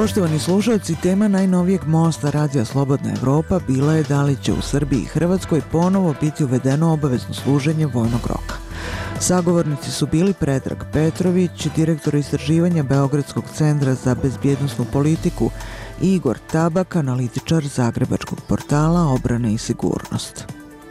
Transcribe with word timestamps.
Poštovani 0.00 0.38
slušalci, 0.38 0.96
tema 1.02 1.28
najnovijeg 1.28 1.80
mosta 1.86 2.30
Radija 2.30 2.64
Slobodna 2.64 3.10
Evropa 3.10 3.60
bila 3.66 3.94
je 3.94 4.02
da 4.02 4.22
li 4.22 4.36
će 4.42 4.52
u 4.52 4.62
Srbiji 4.62 5.00
i 5.00 5.04
Hrvatskoj 5.06 5.60
ponovo 5.72 6.14
biti 6.20 6.44
uvedeno 6.44 6.92
obavezno 6.92 7.34
služenje 7.34 7.86
vojnog 7.86 8.20
roka. 8.26 8.54
Sagovornici 9.18 9.90
su 9.90 10.06
bili 10.06 10.32
Predrag 10.32 10.78
Petrović, 10.92 11.66
direktor 11.76 12.14
istraživanja 12.14 12.82
Beogradskog 12.82 13.44
centra 13.54 13.94
za 13.94 14.14
bezbjednostnu 14.22 14.86
politiku 14.92 15.50
i 16.02 16.14
Igor 16.14 16.38
Tabak, 16.52 16.96
analitičar 16.96 17.66
Zagrebačkog 17.66 18.40
portala 18.40 19.08
Obrane 19.08 19.54
i 19.54 19.58
sigurnost. 19.58 20.44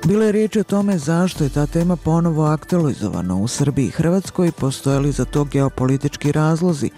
Bilo 0.05 0.23
je 0.23 0.31
riječ 0.31 0.55
o 0.55 0.63
tome 0.63 0.97
zašto 0.97 1.43
je 1.43 1.49
ta 1.49 1.65
tema 1.65 1.95
ponovo 1.95 2.45
aktualizovana 2.45 3.35
u 3.35 3.47
Srbiji 3.47 3.87
i 3.87 3.91
Hrvatskoj, 3.91 4.51
postojali 4.51 5.11
za 5.11 5.25
to 5.25 5.43
geopolitički 5.43 6.31
razlozi, 6.31 6.89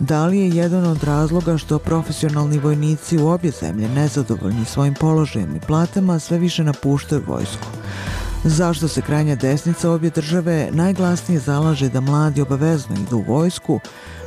da 0.00 0.26
li 0.26 0.38
je 0.38 0.48
jedan 0.48 0.86
od 0.86 1.04
razloga 1.04 1.58
što 1.58 1.78
profesionalni 1.78 2.58
vojnici 2.58 3.18
u 3.18 3.28
obje 3.28 3.50
zemlje 3.60 3.88
nezadovoljni 3.88 4.64
svojim 4.64 4.94
položajem 4.94 5.56
i 5.56 5.60
platama 5.60 6.18
sve 6.18 6.38
više 6.38 6.64
napuštaju 6.64 7.22
vojsku? 7.26 7.66
Zašto 8.44 8.88
se 8.88 9.02
krajnja 9.02 9.36
desnica 9.36 9.90
obje 9.90 10.10
države 10.10 10.68
najglasnije 10.72 11.40
zalaže 11.40 11.88
da 11.88 12.00
mladi 12.00 12.40
obavezno 12.40 12.96
idu 12.96 13.16
u 13.16 13.32
vojsku 13.32 13.80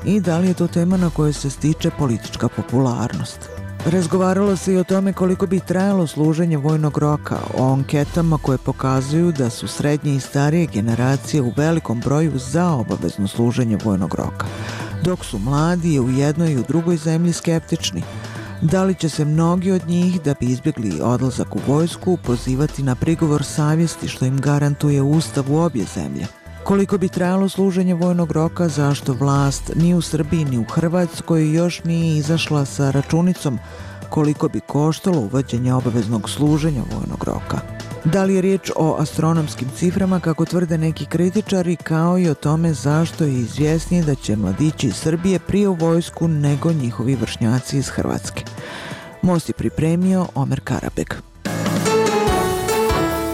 i 0.05 0.19
da 0.19 0.37
li 0.37 0.47
je 0.47 0.53
to 0.53 0.67
tema 0.67 0.97
na 0.97 1.09
kojoj 1.09 1.33
se 1.33 1.49
stiče 1.49 1.89
politička 1.99 2.47
popularnost? 2.47 3.49
Razgovaralo 3.85 4.55
se 4.55 4.73
i 4.73 4.77
o 4.77 4.83
tome 4.83 5.13
koliko 5.13 5.47
bi 5.47 5.59
trajalo 5.59 6.07
služenje 6.07 6.57
vojnog 6.57 6.97
roka, 6.97 7.37
o 7.57 7.73
anketama 7.73 8.37
koje 8.37 8.57
pokazuju 8.57 9.31
da 9.31 9.49
su 9.49 9.67
srednje 9.67 10.15
i 10.15 10.19
starije 10.19 10.65
generacije 10.65 11.41
u 11.41 11.51
velikom 11.57 11.99
broju 11.99 12.31
za 12.35 12.71
obavezno 12.71 13.27
služenje 13.27 13.77
vojnog 13.83 14.15
roka 14.15 14.45
dok 15.03 15.25
su 15.25 15.39
mladi 15.39 15.99
u 15.99 16.09
jednoj 16.09 16.51
i 16.51 16.57
u 16.57 16.63
drugoj 16.67 16.97
zemlji 16.97 17.33
skeptični. 17.33 18.03
Da 18.61 18.83
li 18.83 18.95
će 18.95 19.09
se 19.09 19.25
mnogi 19.25 19.71
od 19.71 19.87
njih, 19.87 20.21
da 20.21 20.35
bi 20.39 20.45
izbjegli 20.45 21.01
odlazak 21.01 21.55
u 21.55 21.59
vojsku, 21.67 22.17
pozivati 22.23 22.83
na 22.83 22.95
prigovor 22.95 23.43
savjesti 23.43 24.07
što 24.07 24.25
im 24.25 24.37
garantuje 24.37 25.01
ustav 25.01 25.51
u 25.51 25.57
obje 25.57 25.85
zemlje? 25.95 26.27
Koliko 26.63 26.97
bi 26.97 27.09
trajalo 27.09 27.49
služenje 27.49 27.93
vojnog 27.93 28.31
roka, 28.31 28.67
zašto 28.67 29.13
vlast 29.13 29.71
ni 29.75 29.93
u 29.93 30.01
Srbiji 30.01 30.45
ni 30.45 30.57
u 30.57 30.63
Hrvatskoj 30.63 31.53
još 31.53 31.83
nije 31.83 32.17
izašla 32.17 32.65
sa 32.65 32.91
računicom 32.91 33.59
koliko 34.09 34.47
bi 34.47 34.59
koštalo 34.59 35.19
uvođenje 35.19 35.73
obaveznog 35.73 36.29
služenja 36.29 36.81
vojnog 36.95 37.23
roka? 37.23 37.59
Da 38.05 38.23
li 38.23 38.35
je 38.35 38.41
riječ 38.41 38.71
o 38.75 38.95
astronomskim 38.99 39.69
ciframa 39.77 40.19
kako 40.19 40.45
tvrde 40.45 40.77
neki 40.77 41.05
kritičari 41.05 41.75
kao 41.75 42.19
i 42.19 42.29
o 42.29 42.33
tome 42.33 42.73
zašto 42.73 43.23
je 43.23 43.33
izvjesnije 43.33 44.03
da 44.03 44.15
će 44.15 44.35
mladići 44.35 44.87
iz 44.87 44.95
Srbije 44.95 45.39
prije 45.39 45.67
u 45.67 45.73
vojsku 45.73 46.27
nego 46.27 46.71
njihovi 46.71 47.15
vršnjaci 47.15 47.77
iz 47.77 47.89
Hrvatske. 47.89 48.43
Most 49.21 49.49
je 49.49 49.53
pripremio 49.53 50.27
Omer 50.35 50.59
Karabek. 50.63 51.21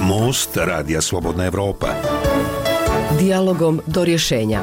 Most 0.02 0.58
Radija 0.58 1.02
Slobodna 1.02 1.46
Evropa. 1.46 1.88
Dialogom 3.20 3.82
do 3.86 4.04
rješenja. 4.04 4.62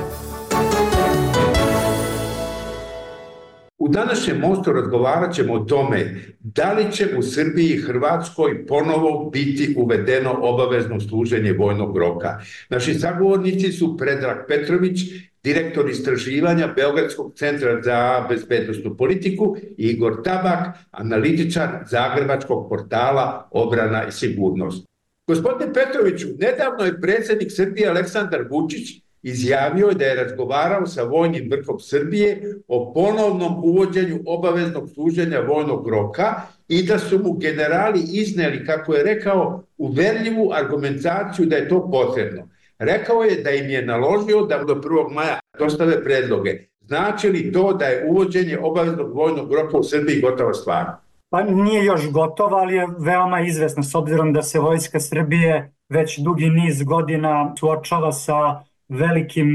Današnjem 3.94 4.38
mostu 4.40 4.72
razgovarat 4.72 5.34
ćemo 5.34 5.52
o 5.52 5.64
tome 5.64 6.14
da 6.40 6.72
li 6.72 6.92
će 6.92 7.08
u 7.18 7.22
Srbiji 7.22 7.68
i 7.68 7.80
Hrvatskoj 7.80 8.66
ponovo 8.66 9.30
biti 9.30 9.74
uvedeno 9.76 10.38
obavezno 10.40 11.00
služenje 11.00 11.52
vojnog 11.52 11.98
roka. 11.98 12.40
Naši 12.68 12.94
sagovornici 12.94 13.72
su 13.72 13.96
Predrag 13.96 14.36
Petrović, 14.48 15.00
direktor 15.42 15.90
istraživanja 15.90 16.72
Beogradskog 16.76 17.32
centra 17.36 17.82
za 17.82 18.26
bezbednostnu 18.28 18.96
politiku 18.96 19.56
i 19.78 19.88
Igor 19.88 20.22
Tabak, 20.24 20.76
analitičar 20.90 21.68
Zagrebačkog 21.90 22.68
portala 22.68 23.48
Obrana 23.50 24.06
i 24.08 24.12
sigurnost. 24.12 24.86
Gospodine 25.26 25.72
Petroviću, 25.72 26.26
nedavno 26.38 26.84
je 26.84 27.00
predsjednik 27.00 27.48
Srbije 27.52 27.88
Aleksandar 27.88 28.44
Vučić 28.50 29.03
izjavio 29.24 29.88
je 29.88 29.94
da 29.94 30.04
je 30.04 30.14
razgovarao 30.14 30.86
sa 30.86 31.02
vojnim 31.02 31.48
vrhom 31.50 31.80
Srbije 31.80 32.56
o 32.68 32.92
ponovnom 32.92 33.64
uvođenju 33.64 34.20
obaveznog 34.26 34.88
služenja 34.94 35.40
vojnog 35.48 35.88
roka 35.88 36.34
i 36.68 36.82
da 36.82 36.98
su 36.98 37.18
mu 37.18 37.32
generali 37.32 38.00
izneli, 38.12 38.66
kako 38.66 38.94
je 38.94 39.04
rekao, 39.04 39.62
uverljivu 39.78 40.52
argumentaciju 40.52 41.46
da 41.46 41.56
je 41.56 41.68
to 41.68 41.90
potrebno. 41.90 42.48
Rekao 42.78 43.22
je 43.22 43.42
da 43.42 43.50
im 43.50 43.70
je 43.70 43.86
naložio 43.86 44.42
da 44.42 44.64
do 44.64 44.74
1. 44.74 45.10
maja 45.10 45.38
dostave 45.58 46.04
predloge. 46.04 46.58
Znači 46.80 47.28
li 47.28 47.52
to 47.52 47.72
da 47.72 47.84
je 47.84 48.06
uvođenje 48.08 48.58
obaveznog 48.58 49.14
vojnog 49.14 49.54
roka 49.54 49.78
u 49.78 49.82
Srbiji 49.82 50.20
gotova 50.20 50.54
stvar? 50.54 50.86
Pa 51.30 51.42
nije 51.42 51.84
još 51.84 52.10
gotova, 52.10 52.58
ali 52.58 52.74
je 52.74 52.86
veoma 52.98 53.40
izvesna 53.40 53.82
s 53.82 53.94
obzirom 53.94 54.32
da 54.32 54.42
se 54.42 54.58
Vojska 54.58 55.00
Srbije 55.00 55.72
već 55.88 56.18
dugi 56.18 56.50
niz 56.50 56.82
godina 56.82 57.54
suočava 57.58 58.12
sa 58.12 58.64
velikim 58.88 59.48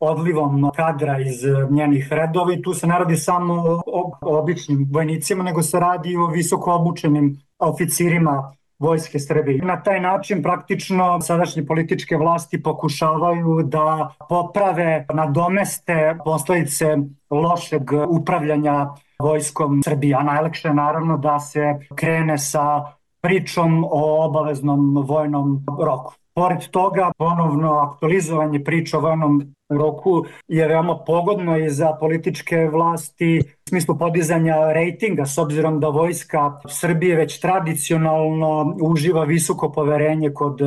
odlivom 0.00 0.70
kadra 0.76 1.18
iz 1.20 1.42
njenih 1.70 2.08
redova 2.10 2.52
i 2.52 2.62
tu 2.62 2.74
se 2.74 2.86
ne 2.86 2.98
radi 2.98 3.16
samo 3.16 3.54
o, 3.54 4.10
o 4.22 4.38
običnim 4.38 4.88
vojnicima, 4.92 5.44
nego 5.44 5.62
se 5.62 5.80
radi 5.80 6.16
o 6.16 6.26
visoko 6.26 6.74
obučenim 6.74 7.36
oficirima 7.58 8.52
vojske 8.78 9.18
Srbije. 9.18 9.64
Na 9.64 9.82
taj 9.82 10.00
način 10.00 10.42
praktično 10.42 11.20
sadašnje 11.20 11.66
političke 11.66 12.16
vlasti 12.16 12.62
pokušavaju 12.62 13.62
da 13.64 14.14
poprave, 14.28 15.06
nadomeste 15.14 16.18
posledice 16.24 16.96
lošeg 17.30 17.82
upravljanja 18.08 18.86
vojskom 19.22 19.82
Srbije. 19.84 20.14
A 20.14 20.22
najlakše 20.22 20.68
je 20.68 20.74
naravno 20.74 21.18
da 21.18 21.38
se 21.40 21.74
krene 21.94 22.38
sa 22.38 22.84
pričom 23.20 23.84
o 23.84 24.24
obaveznom 24.24 25.04
vojnom 25.06 25.64
roku. 25.86 26.14
Pored 26.38 26.68
toga, 26.70 27.10
ponovno 27.18 27.72
aktualizovanje 27.72 28.64
priča 28.64 28.98
o 28.98 29.00
vojnom 29.00 29.54
roku 29.68 30.24
je 30.48 30.68
veoma 30.68 30.98
pogodno 31.06 31.56
i 31.56 31.70
za 31.70 31.92
političke 32.00 32.68
vlasti 32.72 33.40
u 33.40 33.68
smislu 33.68 33.98
podizanja 33.98 34.72
rejtinga, 34.72 35.26
s 35.26 35.38
obzirom 35.38 35.80
da 35.80 35.88
vojska 35.88 36.60
Srbije 36.68 37.16
već 37.16 37.40
tradicionalno 37.40 38.76
uživa 38.82 39.24
visoko 39.24 39.72
poverenje 39.72 40.30
kod 40.34 40.60
eh, 40.60 40.66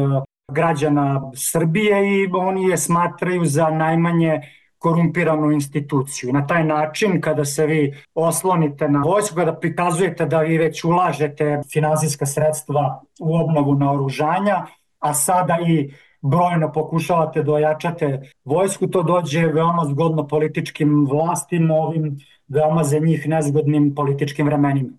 građana 0.51 1.31
Srbije 1.35 2.23
i 2.23 2.29
oni 2.33 2.69
je 2.69 2.77
smatraju 2.77 3.45
za 3.45 3.69
najmanje 3.69 4.41
korumpiranu 4.77 5.51
instituciju. 5.51 6.33
Na 6.33 6.47
taj 6.47 6.63
način, 6.65 7.21
kada 7.21 7.45
se 7.45 7.65
vi 7.65 7.93
oslonite 8.13 8.89
na 8.89 9.01
vojsku, 9.05 9.35
kada 9.35 9.53
prikazujete 9.53 10.25
da 10.25 10.39
vi 10.39 10.57
već 10.57 10.83
ulažete 10.83 11.61
finansijska 11.73 12.25
sredstva 12.25 13.01
u 13.19 13.35
obnovu 13.35 13.75
naoružanja, 13.75 14.65
a 15.01 15.13
sada 15.13 15.57
i 15.67 15.93
brojno 16.21 16.71
pokušavate 16.71 17.43
da 17.43 17.53
ojačate 17.53 18.21
vojsku, 18.45 18.87
to 18.87 19.03
dođe 19.03 19.47
veoma 19.47 19.85
zgodno 19.89 20.27
političkim 20.27 21.07
vlastima, 21.09 21.73
ovim 21.73 22.19
veoma 22.47 22.83
za 22.83 22.99
njih 22.99 23.27
nezgodnim 23.27 23.95
političkim 23.95 24.45
vremenima. 24.45 24.89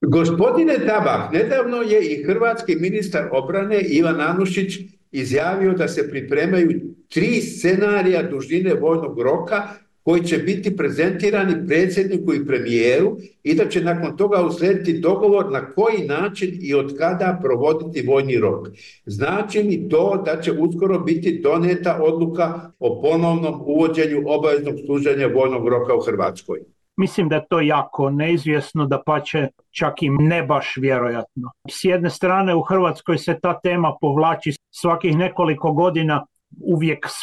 Gospodine 0.00 0.74
Tabak, 0.86 1.32
nedavno 1.32 1.76
je 1.76 2.00
i 2.12 2.24
hrvatski 2.24 2.76
ministar 2.80 3.28
obrane 3.32 3.80
Ivan 3.80 4.20
Anušić 4.20 4.78
izjavio 5.12 5.72
da 5.72 5.88
se 5.88 6.10
pripremaju 6.10 6.80
tri 7.08 7.40
scenarija 7.40 8.22
dužine 8.22 8.74
vojnog 8.74 9.20
roka 9.20 9.62
koji 10.06 10.22
će 10.22 10.38
biti 10.38 10.76
prezentirani 10.76 11.66
predsjedniku 11.66 12.34
i 12.34 12.46
premijeru 12.46 13.16
i 13.42 13.54
da 13.54 13.68
će 13.68 13.80
nakon 13.80 14.16
toga 14.16 14.42
uslediti 14.42 15.00
dogovor 15.00 15.52
na 15.52 15.70
koji 15.70 16.06
način 16.06 16.58
i 16.60 16.74
od 16.74 16.94
kada 16.98 17.38
provoditi 17.42 18.06
vojni 18.06 18.36
rok. 18.36 18.68
Znači 19.06 19.62
mi 19.62 19.88
to 19.88 20.22
da 20.24 20.40
će 20.40 20.52
uskoro 20.52 20.98
biti 20.98 21.40
doneta 21.42 21.98
odluka 22.02 22.70
o 22.78 23.02
ponovnom 23.02 23.62
uvođenju 23.66 24.22
obaveznog 24.26 24.74
služenja 24.86 25.26
vojnog 25.26 25.68
roka 25.68 25.94
u 25.94 26.00
Hrvatskoj. 26.00 26.60
Mislim 26.96 27.28
da 27.28 27.34
je 27.34 27.46
to 27.50 27.60
jako 27.60 28.10
neizvjesno, 28.10 28.86
da 28.86 29.02
pa 29.06 29.20
će 29.20 29.48
čak 29.70 30.02
i 30.02 30.10
ne 30.10 30.42
baš 30.42 30.74
vjerojatno. 30.76 31.50
S 31.70 31.84
jedne 31.84 32.10
strane 32.10 32.54
u 32.54 32.62
Hrvatskoj 32.62 33.18
se 33.18 33.38
ta 33.42 33.60
tema 33.60 33.94
povlači 34.00 34.52
svakih 34.70 35.16
nekoliko 35.16 35.72
godina 35.72 36.26
uvijek 36.60 37.06
s 37.08 37.22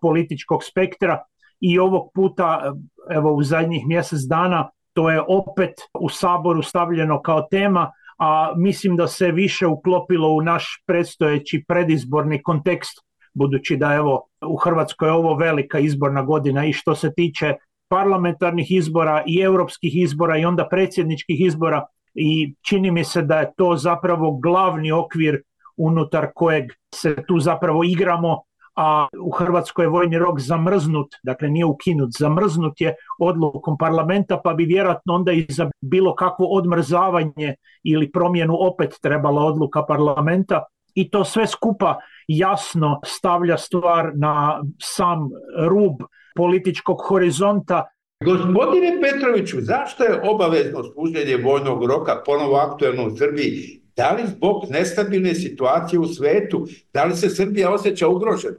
političkog 0.00 0.64
spektra, 0.64 1.24
i 1.64 1.78
ovog 1.78 2.10
puta 2.14 2.74
evo 3.10 3.32
u 3.32 3.42
zadnjih 3.42 3.86
mjesec 3.86 4.20
dana 4.28 4.68
to 4.92 5.10
je 5.10 5.22
opet 5.28 5.72
u 6.00 6.08
saboru 6.08 6.62
stavljeno 6.62 7.22
kao 7.22 7.46
tema, 7.50 7.90
a 8.18 8.52
mislim 8.56 8.96
da 8.96 9.06
se 9.06 9.30
više 9.32 9.66
uklopilo 9.66 10.28
u 10.28 10.42
naš 10.42 10.82
predstojeći 10.86 11.64
predizborni 11.68 12.42
kontekst, 12.42 12.98
budući 13.34 13.76
da 13.76 13.94
evo 13.94 14.26
u 14.46 14.56
Hrvatskoj 14.56 15.08
je 15.08 15.12
ovo 15.12 15.34
velika 15.34 15.78
izborna 15.78 16.22
godina 16.22 16.66
i 16.66 16.72
što 16.72 16.94
se 16.94 17.12
tiče 17.14 17.54
parlamentarnih 17.88 18.70
izbora 18.70 19.22
i 19.26 19.40
europskih 19.40 19.96
izbora 19.96 20.38
i 20.38 20.44
onda 20.44 20.68
predsjedničkih 20.68 21.40
izbora 21.40 21.86
i 22.14 22.54
čini 22.68 22.90
mi 22.90 23.04
se 23.04 23.22
da 23.22 23.40
je 23.40 23.52
to 23.56 23.76
zapravo 23.76 24.30
glavni 24.30 24.92
okvir 24.92 25.42
unutar 25.76 26.28
kojeg 26.34 26.64
se 26.94 27.16
tu 27.28 27.38
zapravo 27.38 27.84
igramo 27.84 28.42
a 28.76 29.08
u 29.20 29.30
Hrvatskoj 29.30 29.84
je 29.84 29.88
vojni 29.88 30.18
rok 30.18 30.40
zamrznut, 30.40 31.14
dakle 31.22 31.48
nije 31.48 31.64
ukinut, 31.64 32.10
zamrznut 32.18 32.80
je 32.80 32.94
odlukom 33.18 33.78
parlamenta, 33.78 34.40
pa 34.44 34.54
bi 34.54 34.64
vjerojatno 34.64 35.14
onda 35.14 35.32
i 35.32 35.46
za 35.48 35.70
bilo 35.80 36.14
kakvo 36.14 36.46
odmrzavanje 36.46 37.54
ili 37.84 38.12
promjenu 38.12 38.56
opet 38.60 38.98
trebala 39.02 39.44
odluka 39.44 39.82
parlamenta 39.82 40.64
i 40.94 41.10
to 41.10 41.24
sve 41.24 41.46
skupa 41.46 41.98
jasno 42.28 43.00
stavlja 43.04 43.56
stvar 43.56 44.12
na 44.14 44.62
sam 44.82 45.30
rub 45.68 45.92
političkog 46.36 47.02
horizonta. 47.08 47.84
Gospodine 48.24 49.00
Petroviću, 49.02 49.56
zašto 49.60 50.04
je 50.04 50.20
obavezno 50.30 50.82
služenje 50.82 51.36
vojnog 51.44 51.84
roka 51.84 52.22
ponovo 52.26 52.56
aktuelno 52.56 53.06
u 53.06 53.16
Srbiji? 53.16 53.83
Da 53.96 54.10
li 54.10 54.26
zbog 54.26 54.64
nestabilne 54.70 55.34
situacije 55.34 56.00
u 56.00 56.06
svetu? 56.06 56.66
Da 56.92 57.04
li 57.04 57.16
se 57.16 57.30
Srbija 57.30 57.72
osjeća 57.72 58.08
ugrožena? 58.08 58.56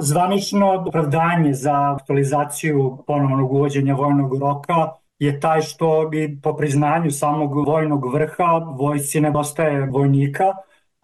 Zvanično 0.00 0.84
opravdanje 0.86 1.52
za 1.52 1.94
aktualizaciju 1.94 2.98
ponovnog 3.06 3.52
uvođenja 3.52 3.94
vojnog 3.94 4.38
roka 4.40 4.74
je 5.18 5.40
taj 5.40 5.60
što 5.60 6.08
bi 6.10 6.38
po 6.42 6.56
priznanju 6.56 7.10
samog 7.10 7.66
vojnog 7.66 8.14
vrha 8.14 8.52
vojci 8.78 9.20
nedostaje 9.20 9.86
vojnika, 9.90 10.44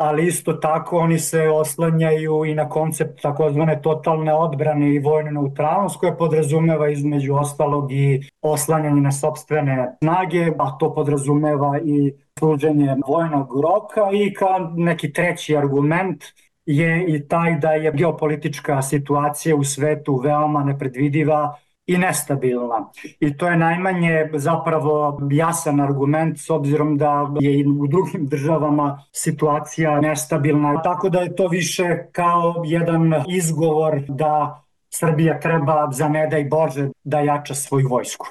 ali 0.00 0.26
isto 0.26 0.52
tako 0.52 0.99
oni 0.99 1.19
se 1.19 1.49
oslanjaju 1.49 2.44
i 2.44 2.55
na 2.55 2.69
koncept 2.69 3.23
takozvane 3.23 3.82
totalne 3.82 4.35
odbrane 4.35 4.94
i 4.94 4.99
vojne 4.99 5.32
neutralnost 5.32 5.97
koje 6.00 6.17
podrazumeva 6.17 6.88
između 6.88 7.35
ostalog 7.35 7.93
i 7.93 8.23
oslanjanje 8.43 9.00
na 9.00 9.12
sobstvene 9.12 9.97
snage, 10.02 10.47
a 10.58 10.79
to 10.79 10.94
podrazumeva 10.94 11.79
i 11.85 12.12
služenje 12.38 12.97
vojnog 13.08 13.61
roka. 13.62 14.00
I 14.12 14.35
kao 14.35 14.73
neki 14.76 15.12
treći 15.12 15.56
argument 15.56 16.25
je 16.67 17.17
i 17.17 17.29
taj 17.29 17.58
da 17.58 17.73
je 17.73 17.93
geopolitička 17.93 18.82
situacija 18.82 19.56
u 19.56 19.64
svetu 19.64 20.17
veoma 20.17 20.64
nepredvidiva 20.64 21.56
i 21.90 21.98
nestabilna. 21.98 22.90
I 23.20 23.37
to 23.37 23.48
je 23.48 23.56
najmanje 23.56 24.31
zapravo 24.34 25.20
jasan 25.31 25.81
argument 25.81 26.38
s 26.38 26.50
obzirom 26.50 26.98
da 26.98 27.31
je 27.40 27.58
i 27.58 27.64
u 27.66 27.87
drugim 27.87 28.26
državama 28.26 29.02
situacija 29.12 30.00
nestabilna. 30.00 30.82
Tako 30.82 31.08
da 31.08 31.20
je 31.20 31.37
to 31.37 31.48
više 31.48 31.96
kao 32.12 32.62
jedan 32.66 33.14
izgovor 33.28 34.00
da 34.08 34.62
Srbija 34.90 35.40
treba 35.40 35.88
za 35.92 36.08
ne 36.08 36.26
daj 36.26 36.44
Bože 36.44 36.88
da 37.04 37.20
jača 37.20 37.54
svoju 37.54 37.88
vojsku. 37.88 38.26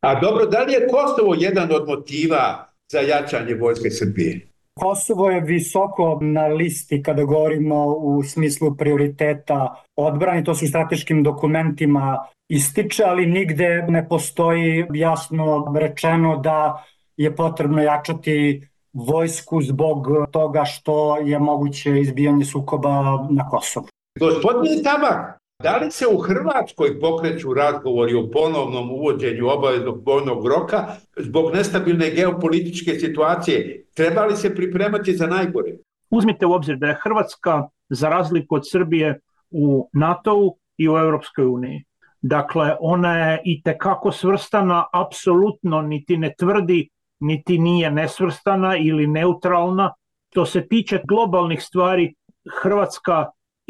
A 0.00 0.20
dobro, 0.20 0.46
da 0.46 0.62
li 0.62 0.72
je 0.72 0.86
Kosovo 0.88 1.34
jedan 1.38 1.72
od 1.72 1.88
motiva 1.88 2.72
za 2.92 3.00
jačanje 3.00 3.54
vojske 3.54 3.90
Srbije? 3.90 4.49
Kosovo 4.80 5.30
je 5.30 5.40
visoko 5.40 6.18
na 6.20 6.46
listi 6.46 7.02
kada 7.02 7.24
govorimo 7.24 7.84
u 7.86 8.22
smislu 8.22 8.76
prioriteta 8.76 9.74
odbrani, 9.96 10.44
to 10.44 10.54
su 10.54 10.68
strateškim 10.68 11.22
dokumentima 11.22 12.18
ističe, 12.48 13.04
ali 13.06 13.26
nigde 13.26 13.86
ne 13.88 14.08
postoji 14.08 14.86
jasno 14.94 15.74
rečeno 15.76 16.36
da 16.36 16.84
je 17.16 17.36
potrebno 17.36 17.82
jačati 17.82 18.68
vojsku 18.92 19.62
zbog 19.62 20.06
toga 20.30 20.64
što 20.64 21.16
je 21.16 21.38
moguće 21.38 22.00
izbijanje 22.00 22.44
sukoba 22.44 23.26
na 23.30 23.48
Kosovu. 23.48 23.86
Gospodine 24.20 24.82
Tabak, 24.82 25.39
da 25.62 25.76
li 25.76 25.90
se 25.90 26.06
u 26.06 26.18
Hrvatskoj 26.18 27.00
pokreću 27.00 27.54
razgovori 27.54 28.14
o 28.14 28.30
ponovnom 28.32 28.90
uvođenju 28.90 29.48
obaveznog 29.48 30.06
vojnog 30.06 30.46
roka 30.46 30.86
zbog 31.16 31.54
nestabilne 31.54 32.10
geopolitičke 32.10 32.94
situacije? 32.94 33.86
Treba 33.94 34.24
li 34.24 34.36
se 34.36 34.54
pripremati 34.54 35.16
za 35.16 35.26
najgore? 35.26 35.72
Uzmite 36.10 36.46
u 36.46 36.52
obzir 36.52 36.76
da 36.76 36.86
je 36.86 36.98
Hrvatska, 37.02 37.68
za 37.88 38.08
razliku 38.08 38.54
od 38.54 38.62
Srbije, 38.70 39.20
u 39.50 39.90
NATO-u 39.92 40.56
i 40.78 40.88
u 40.88 40.92
Europskoj 40.92 41.44
uniji. 41.44 41.84
Dakle, 42.22 42.76
ona 42.80 43.16
je 43.18 43.42
i 43.44 43.62
tekako 43.62 44.12
svrstana, 44.12 44.84
apsolutno 44.92 45.82
niti 45.82 46.16
ne 46.16 46.34
tvrdi, 46.38 46.88
niti 47.20 47.58
nije 47.58 47.90
nesvrstana 47.90 48.76
ili 48.76 49.06
neutralna. 49.06 49.94
To 50.34 50.46
se 50.46 50.68
tiče 50.68 51.00
globalnih 51.08 51.62
stvari, 51.62 52.14
Hrvatska 52.62 53.26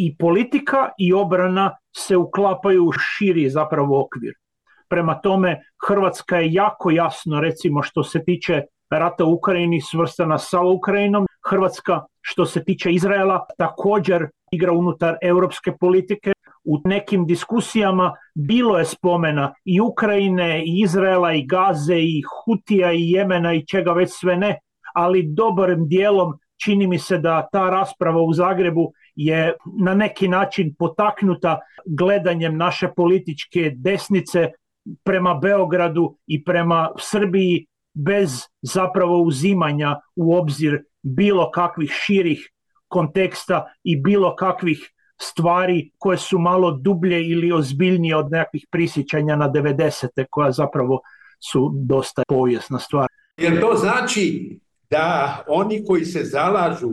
i 0.06 0.16
politika 0.16 0.88
i 0.98 1.12
obrana 1.12 1.76
se 1.96 2.16
uklapaju 2.16 2.84
u 2.84 2.92
širi 2.92 3.50
zapravo 3.50 4.00
okvir. 4.04 4.32
Prema 4.88 5.20
tome, 5.20 5.60
Hrvatska 5.88 6.36
je 6.36 6.52
jako 6.52 6.90
jasno, 6.90 7.40
recimo 7.40 7.82
što 7.82 8.04
se 8.04 8.24
tiče 8.24 8.62
rata 8.90 9.24
u 9.24 9.32
Ukrajini, 9.34 9.80
svrstana 9.80 10.38
sa 10.38 10.60
Ukrajinom. 10.60 11.26
Hrvatska 11.50 12.00
što 12.20 12.46
se 12.46 12.64
tiče 12.64 12.92
Izraela 12.92 13.46
također 13.58 14.28
igra 14.52 14.72
unutar 14.72 15.16
europske 15.22 15.72
politike. 15.80 16.32
U 16.64 16.80
nekim 16.84 17.26
diskusijama 17.26 18.14
bilo 18.34 18.78
je 18.78 18.84
spomena 18.84 19.54
i 19.64 19.80
Ukrajine, 19.80 20.64
i 20.64 20.80
Izraela, 20.82 21.32
i 21.32 21.46
Gaze, 21.46 21.98
i 21.98 22.22
Hutija, 22.22 22.92
i 22.92 23.10
Jemena, 23.10 23.54
i 23.54 23.66
čega 23.66 23.92
već 23.92 24.10
sve 24.12 24.36
ne, 24.36 24.58
ali 24.94 25.22
dobrim 25.22 25.88
dijelom 25.88 26.38
čini 26.64 26.86
mi 26.86 26.98
se 26.98 27.18
da 27.18 27.48
ta 27.52 27.70
rasprava 27.70 28.22
u 28.22 28.32
Zagrebu 28.32 28.92
je 29.16 29.54
na 29.78 29.94
neki 29.94 30.28
način 30.28 30.74
potaknuta 30.78 31.58
gledanjem 31.86 32.56
naše 32.56 32.88
političke 32.96 33.72
desnice 33.74 34.50
prema 35.04 35.34
Beogradu 35.34 36.16
i 36.26 36.44
prema 36.44 36.90
Srbiji 36.98 37.66
bez 37.94 38.30
zapravo 38.62 39.22
uzimanja 39.22 39.96
u 40.16 40.34
obzir 40.36 40.82
bilo 41.02 41.50
kakvih 41.50 41.90
širih 41.90 42.50
konteksta 42.88 43.72
i 43.84 43.96
bilo 43.96 44.36
kakvih 44.36 44.90
stvari 45.20 45.90
koje 45.98 46.18
su 46.18 46.38
malo 46.38 46.70
dublje 46.70 47.28
ili 47.28 47.52
ozbiljnije 47.52 48.16
od 48.16 48.30
nekakvih 48.30 48.66
prisjećanja 48.70 49.36
na 49.36 49.50
90. 49.50 50.24
koja 50.30 50.52
zapravo 50.52 51.00
su 51.50 51.72
dosta 51.74 52.22
povijesna 52.28 52.78
stvar. 52.78 53.08
Jer 53.36 53.60
to 53.60 53.74
znači 53.76 54.58
da 54.90 55.44
oni 55.48 55.84
koji 55.86 56.04
se 56.04 56.24
zalažu 56.24 56.90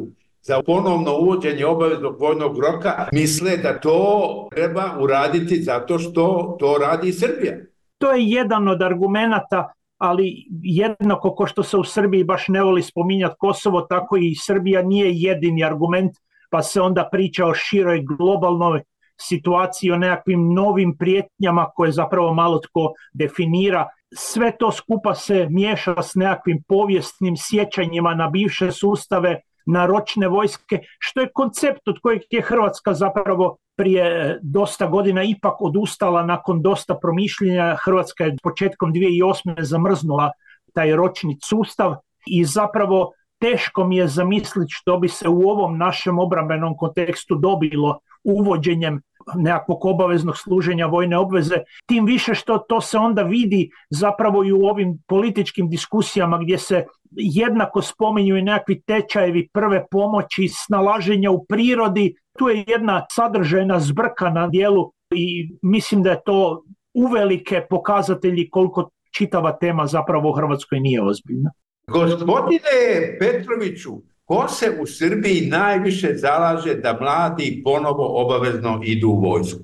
za 0.48 0.62
ponovno 0.66 1.18
uvođenje 1.18 1.66
obaveznog 1.66 2.20
vojnog 2.20 2.60
roka 2.60 3.08
misle 3.12 3.58
da 3.58 3.80
to 3.80 4.48
treba 4.52 4.84
uraditi 5.00 5.62
zato 5.62 6.00
što 6.00 6.56
to 6.60 6.78
radi 6.78 7.12
Srbija. 7.12 7.54
To 7.98 8.12
je 8.12 8.24
jedan 8.26 8.68
od 8.68 8.82
argumenata, 8.82 9.72
ali 9.98 10.46
jednako 10.64 11.36
ko 11.36 11.48
što 11.48 11.64
se 11.64 11.78
u 11.78 11.84
Srbiji 11.84 12.24
baš 12.24 12.48
ne 12.48 12.64
voli 12.64 12.82
spominjati 12.82 13.36
Kosovo, 13.40 13.82
tako 13.82 14.18
i 14.18 14.36
Srbija 14.36 14.82
nije 14.82 15.12
jedini 15.14 15.64
argument, 15.64 16.12
pa 16.50 16.62
se 16.62 16.82
onda 16.82 17.10
priča 17.12 17.46
o 17.46 17.54
široj 17.54 18.04
globalnoj 18.18 18.82
situaciji, 19.22 19.92
o 19.92 19.98
nekakvim 19.98 20.54
novim 20.54 20.98
prijetnjama 20.98 21.66
koje 21.76 21.92
zapravo 21.92 22.34
malo 22.34 22.60
tko 22.60 22.94
definira. 23.14 23.88
Sve 24.16 24.52
to 24.60 24.72
skupa 24.72 25.16
se 25.16 25.48
miješa 25.50 26.02
s 26.02 26.16
nekakvim 26.16 26.64
povijesnim 26.68 27.36
sjećanjima 27.38 28.16
na 28.16 28.30
bivše 28.30 28.72
sustave, 28.72 29.42
na 29.68 29.86
ročne 29.86 30.28
vojske, 30.28 30.80
što 31.00 31.22
je 31.22 31.32
koncept 31.34 31.88
od 31.88 32.00
kojeg 32.02 32.22
je 32.32 32.42
Hrvatska 32.42 32.94
zapravo 32.94 33.58
prije 33.78 34.40
dosta 34.42 34.88
godina 34.88 35.24
ipak 35.24 35.62
odustala 35.62 36.26
nakon 36.26 36.62
dosta 36.62 36.96
promišljenja. 37.02 37.76
Hrvatska 37.86 38.24
je 38.24 38.36
početkom 38.44 38.94
2008. 38.94 39.62
zamrznula 39.62 40.32
taj 40.74 40.96
ročni 40.96 41.38
sustav 41.44 41.96
i 42.26 42.46
zapravo 42.46 43.12
teško 43.40 43.88
mi 43.88 43.98
je 43.98 44.08
zamisliti 44.08 44.74
što 44.74 44.98
bi 44.98 45.10
se 45.10 45.30
u 45.30 45.50
ovom 45.50 45.78
našem 45.78 46.20
obrambenom 46.20 46.78
kontekstu 46.78 47.36
dobilo 47.36 48.00
uvođenjem 48.24 49.02
nekakvog 49.36 49.86
obaveznog 49.86 50.38
služenja 50.38 50.86
vojne 50.86 51.18
obveze, 51.18 51.56
tim 51.86 52.06
više 52.06 52.36
što 52.36 52.58
to 52.58 52.82
se 52.82 52.98
onda 52.98 53.24
vidi 53.24 53.70
zapravo 53.90 54.44
i 54.44 54.52
u 54.52 54.66
ovim 54.66 55.04
političkim 55.08 55.70
diskusijama 55.70 56.38
gdje 56.38 56.58
se 56.58 56.86
jednako 57.12 57.82
spominju 57.82 58.38
i 58.38 58.42
nekakvi 58.42 58.82
tečajevi 58.82 59.50
prve 59.54 59.86
pomoći, 59.92 60.48
snalaženja 60.48 61.32
u 61.32 61.46
prirodi, 61.46 62.16
tu 62.38 62.50
je 62.50 62.64
jedna 62.68 63.06
sadržajna 63.12 63.80
zbrka 63.80 64.30
na 64.30 64.48
dijelu 64.48 64.92
i 65.16 65.50
mislim 65.62 66.04
da 66.04 66.12
je 66.12 66.22
to 66.26 66.64
uvelike 66.94 67.66
pokazatelji 67.70 68.50
koliko 68.50 68.90
čitava 69.18 69.58
tema 69.58 69.88
zapravo 69.88 70.30
u 70.30 70.34
Hrvatskoj 70.34 70.80
nije 70.80 71.04
ozbiljna. 71.04 71.52
Gospodine 71.88 73.18
Petroviću, 73.20 73.92
ko 74.26 74.48
se 74.48 74.78
u 74.82 74.86
Srbiji 74.86 75.48
najviše 75.50 76.14
zalaže 76.16 76.76
da 76.76 76.98
mladi 77.02 77.62
ponovo 77.64 78.22
obavezno 78.22 78.82
idu 78.84 79.08
u 79.10 79.20
vojsku? 79.20 79.60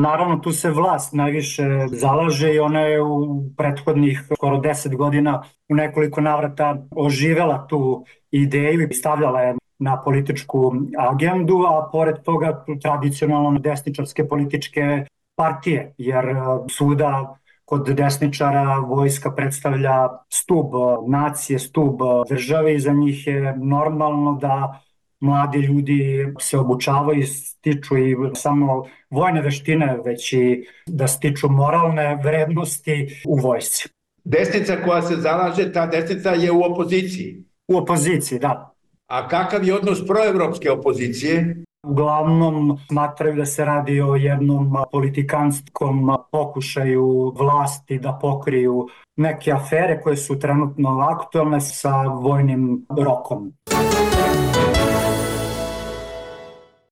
Naravno, 0.00 0.36
tu 0.36 0.52
se 0.52 0.70
vlast 0.70 1.12
najviše 1.12 1.62
zalaže 1.88 2.54
i 2.54 2.58
ona 2.58 2.80
je 2.80 3.02
u 3.02 3.42
prethodnih 3.56 4.22
skoro 4.34 4.58
deset 4.58 4.96
godina 4.96 5.42
u 5.68 5.74
nekoliko 5.74 6.20
navrata 6.20 6.76
oživela 6.90 7.66
tu 7.66 8.04
ideju 8.30 8.88
i 8.90 8.94
stavljala 8.94 9.40
je 9.40 9.54
na 9.78 10.02
političku 10.02 10.72
agendu, 10.98 11.62
a 11.68 11.88
pored 11.92 12.22
toga 12.22 12.64
tradicionalno 12.82 13.58
desničarske 13.58 14.28
političke 14.28 15.06
partije, 15.36 15.94
jer 15.98 16.24
suda 16.70 17.38
kod 17.64 17.88
desničara 17.88 18.78
vojska 18.78 19.30
predstavlja 19.30 20.08
stub 20.28 20.66
nacije, 21.08 21.58
stub 21.58 22.00
države 22.28 22.74
i 22.74 22.80
za 22.80 22.92
njih 22.92 23.26
je 23.26 23.56
normalno 23.56 24.38
da 24.40 24.80
mladi 25.20 25.58
ljudi 25.58 26.26
se 26.40 26.58
obučavaju 26.58 27.20
i 27.20 27.26
stiču 27.26 27.96
i 27.96 28.16
samo 28.34 28.84
vojne 29.10 29.42
veštine, 29.42 29.98
već 30.04 30.32
i 30.32 30.64
da 30.86 31.06
stiču 31.06 31.48
moralne 31.48 32.20
vrednosti 32.24 33.22
u 33.26 33.36
vojsci. 33.36 33.88
Desnica 34.24 34.76
koja 34.84 35.02
se 35.02 35.16
zalaže, 35.16 35.72
ta 35.72 35.86
desnica 35.86 36.30
je 36.30 36.52
u 36.52 36.62
opoziciji. 36.64 37.44
U 37.68 37.76
opoziciji, 37.76 38.38
da. 38.38 38.74
A 39.06 39.28
kakav 39.28 39.64
je 39.64 39.74
odnos 39.74 40.06
proevropske 40.06 40.70
opozicije? 40.70 41.62
Uglavnom 41.86 42.78
smatraju 42.88 43.36
da 43.36 43.46
se 43.46 43.64
radi 43.64 44.00
o 44.00 44.16
jednom 44.16 44.76
politikanskom 44.92 46.16
pokušaju 46.32 47.34
vlasti 47.38 47.98
da 47.98 48.18
pokriju 48.22 48.88
neke 49.16 49.52
afere 49.52 50.00
koje 50.00 50.16
su 50.16 50.38
trenutno 50.38 50.98
aktualne 51.00 51.60
sa 51.60 52.02
vojnim 52.02 52.86
rokom. 53.04 53.52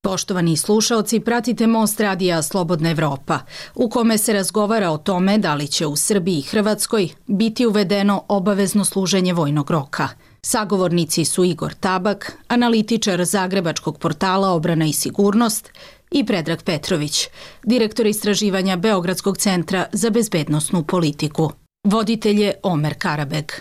Poštovani 0.05 0.57
slušaoci, 0.57 1.21
pratite 1.21 1.67
Most 1.67 2.01
Radija 2.01 2.43
Slobodna 2.43 2.91
Evropa, 2.91 3.39
u 3.75 3.89
kome 3.89 4.19
se 4.19 4.33
razgovara 4.33 4.91
o 4.91 4.99
tome 4.99 5.39
da 5.39 5.55
li 5.55 5.67
će 5.67 5.87
u 5.87 5.97
Srbiji 5.97 6.39
i 6.39 6.43
Hrvatskoj 6.43 7.09
biti 7.27 7.67
uvedeno 7.67 8.25
obavezno 8.29 8.85
služenje 8.85 9.33
vojnog 9.33 9.71
roka. 9.71 10.09
Sagovornici 10.43 11.25
su 11.25 11.45
Igor 11.45 11.75
Tabak, 11.75 12.33
analitičar 12.49 13.25
Zagrebačkog 13.25 13.99
portala 13.99 14.51
Obrana 14.51 14.85
i 14.85 14.93
sigurnost 14.93 15.71
i 16.11 16.27
Predrag 16.27 16.63
Petrović, 16.63 17.29
direktor 17.63 18.07
istraživanja 18.07 18.77
Beogradskog 18.77 19.39
centra 19.39 19.87
za 19.93 20.11
bezbednostnu 20.11 20.83
politiku. 20.83 21.51
Voditelj 21.85 22.43
je 22.43 22.55
Omer 22.63 22.95
Karabeg. 22.99 23.53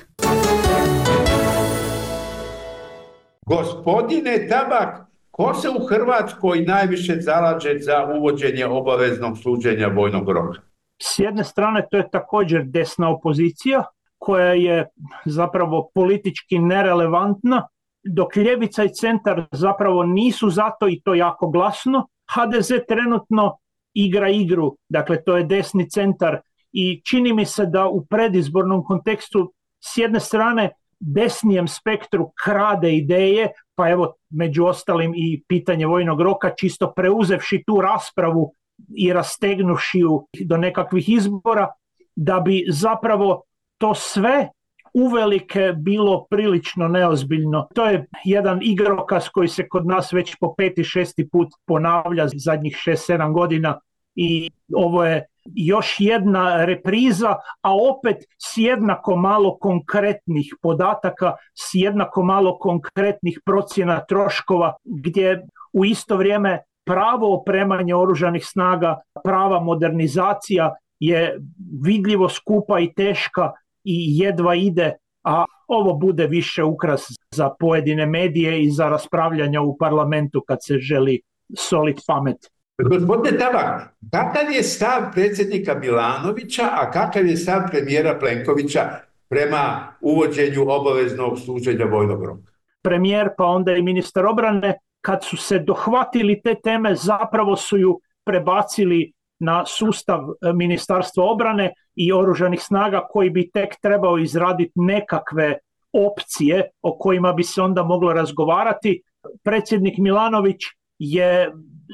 Gospodine 3.45 4.47
Tabak, 4.50 5.12
Ko 5.36 5.54
se 5.54 5.70
u 5.70 5.86
Hrvatskoj 5.86 6.62
najviše 6.62 7.16
zalaže 7.22 7.80
za 7.80 8.08
uvođenje 8.18 8.66
obaveznog 8.66 9.38
služenja 9.38 9.88
vojnog 9.88 10.30
roka? 10.30 10.62
S 11.02 11.20
jedne 11.20 11.44
strane 11.44 11.88
to 11.92 11.98
je 11.98 12.10
također 12.10 12.63
desna 12.66 13.10
opozicija 13.10 13.84
koja 14.18 14.54
je 14.54 14.88
zapravo 15.25 15.90
politički 15.94 16.60
nerelevantna, 16.60 17.68
dok 18.04 18.36
ljevica 18.36 18.84
i 18.84 18.94
centar 18.94 19.46
zapravo 19.52 20.04
nisu 20.04 20.50
zato 20.50 20.88
i 20.88 21.02
to 21.02 21.13
jako 21.13 21.48
glasno. 21.48 22.08
HDZ 22.36 22.72
trenutno 22.88 23.58
igra 23.94 24.30
igru, 24.30 24.78
dakle 24.90 25.24
to 25.24 25.38
je 25.38 25.44
desni 25.44 25.90
centar 25.90 26.42
i 26.72 27.02
čini 27.06 27.34
mi 27.34 27.46
se 27.46 27.66
da 27.66 27.88
u 27.88 28.06
predizbornom 28.06 28.84
kontekstu 28.84 29.54
s 29.80 29.98
jedne 29.98 30.20
strane 30.20 30.70
desnijem 31.05 31.67
spektru 31.67 32.31
krade 32.43 32.95
ideje, 32.95 33.48
pa 33.75 33.89
evo 33.89 34.13
među 34.29 34.65
ostalim 34.65 35.13
i 35.15 35.43
pitanje 35.48 35.86
vojnog 35.86 36.22
roka, 36.22 36.53
čisto 36.57 36.93
preuzevši 36.95 37.63
tu 37.67 37.81
raspravu 37.81 38.53
i 38.98 39.13
rastegnuši 39.13 40.00
ju 40.00 40.27
do 40.45 40.57
nekakvih 40.57 41.10
izbora, 41.10 41.67
da 42.15 42.39
bi 42.39 42.65
zapravo 42.69 43.41
to 43.77 43.93
sve 43.93 44.50
uvelike 44.93 45.74
bilo 45.77 46.25
prilično 46.29 46.88
neozbiljno. 46.88 47.67
To 47.75 47.86
je 47.86 48.05
jedan 48.25 48.60
igrokaz 48.63 49.29
koji 49.29 49.48
se 49.48 49.67
kod 49.67 49.88
nas 49.88 50.13
već 50.13 50.36
po 50.39 50.53
peti, 50.57 50.83
šesti 50.83 51.29
put 51.29 51.48
ponavlja 51.65 52.27
zadnjih 52.36 52.75
šest, 52.75 53.05
sedam 53.05 53.33
godina 53.33 53.79
i 54.15 54.50
ovo 54.75 55.05
je 55.05 55.25
još 55.45 55.95
jedna 56.00 56.65
repriza, 56.65 57.35
a 57.62 57.75
opet 57.75 58.17
s 58.38 58.57
jednako 58.57 59.15
malo 59.15 59.57
konkretnih 59.57 60.55
podataka, 60.62 61.33
s 61.53 61.69
jednako 61.73 62.23
malo 62.23 62.57
konkretnih 62.57 63.39
procjena 63.45 64.05
troškova, 64.05 64.73
gdje 64.83 65.47
u 65.73 65.85
isto 65.85 66.17
vrijeme 66.17 66.59
pravo 66.85 67.33
opremanje 67.33 67.95
oružanih 67.95 68.45
snaga, 68.45 69.00
prava 69.23 69.59
modernizacija 69.59 70.73
je 71.00 71.39
vidljivo 71.83 72.29
skupa 72.29 72.79
i 72.79 72.93
teška 72.93 73.51
i 73.83 74.17
jedva 74.17 74.55
ide, 74.55 74.93
a 75.23 75.45
ovo 75.67 75.93
bude 75.93 76.27
više 76.27 76.63
ukras 76.63 77.07
za 77.35 77.50
pojedine 77.59 78.05
medije 78.05 78.63
i 78.63 78.71
za 78.71 78.89
raspravljanja 78.89 79.62
u 79.62 79.77
parlamentu 79.77 80.43
kad 80.47 80.57
se 80.62 80.77
želi 80.77 81.21
solit 81.57 82.00
pamet. 82.07 82.38
Gospodine 82.82 83.38
Tabak, 83.38 83.94
kakav 84.12 84.51
je 84.51 84.63
stav 84.63 85.01
predsjednika 85.13 85.75
Milanovića, 85.80 86.63
a 86.72 86.92
kakav 86.92 87.25
je 87.25 87.38
stav 87.38 87.62
premijera 87.72 88.20
Plenkovića 88.20 88.82
prema 89.30 89.94
uvođenju 90.01 90.62
obaveznog 90.70 91.39
služenja 91.39 91.86
vojnog 91.86 92.25
roka? 92.25 92.51
Premijer 92.82 93.30
pa 93.38 93.46
onda 93.46 93.72
i 93.72 93.82
ministar 93.82 94.25
obrane, 94.25 94.80
kad 95.01 95.24
su 95.24 95.38
se 95.38 95.60
dohvatili 95.60 96.42
te 96.42 96.56
teme, 96.63 96.96
zapravo 96.96 97.56
su 97.56 97.77
ju 97.77 98.00
prebacili 98.25 99.12
na 99.39 99.65
sustav 99.65 100.20
e, 100.20 100.53
Ministarstva 100.53 101.24
obrane 101.24 101.74
i 101.96 102.13
oružanih 102.13 102.62
snaga 102.62 103.08
koji 103.10 103.30
bi 103.30 103.51
tek 103.51 103.75
trebao 103.82 104.18
izraditi 104.18 104.72
nekakve 104.75 105.58
opcije 105.94 106.70
o 106.82 106.98
kojima 106.98 107.34
bi 107.34 107.44
se 107.44 107.62
onda 107.62 107.84
moglo 107.84 108.13
razgovarati. 108.13 109.01
Predsjednik 109.44 109.98
Milanović 109.98 110.63
je 111.00 111.51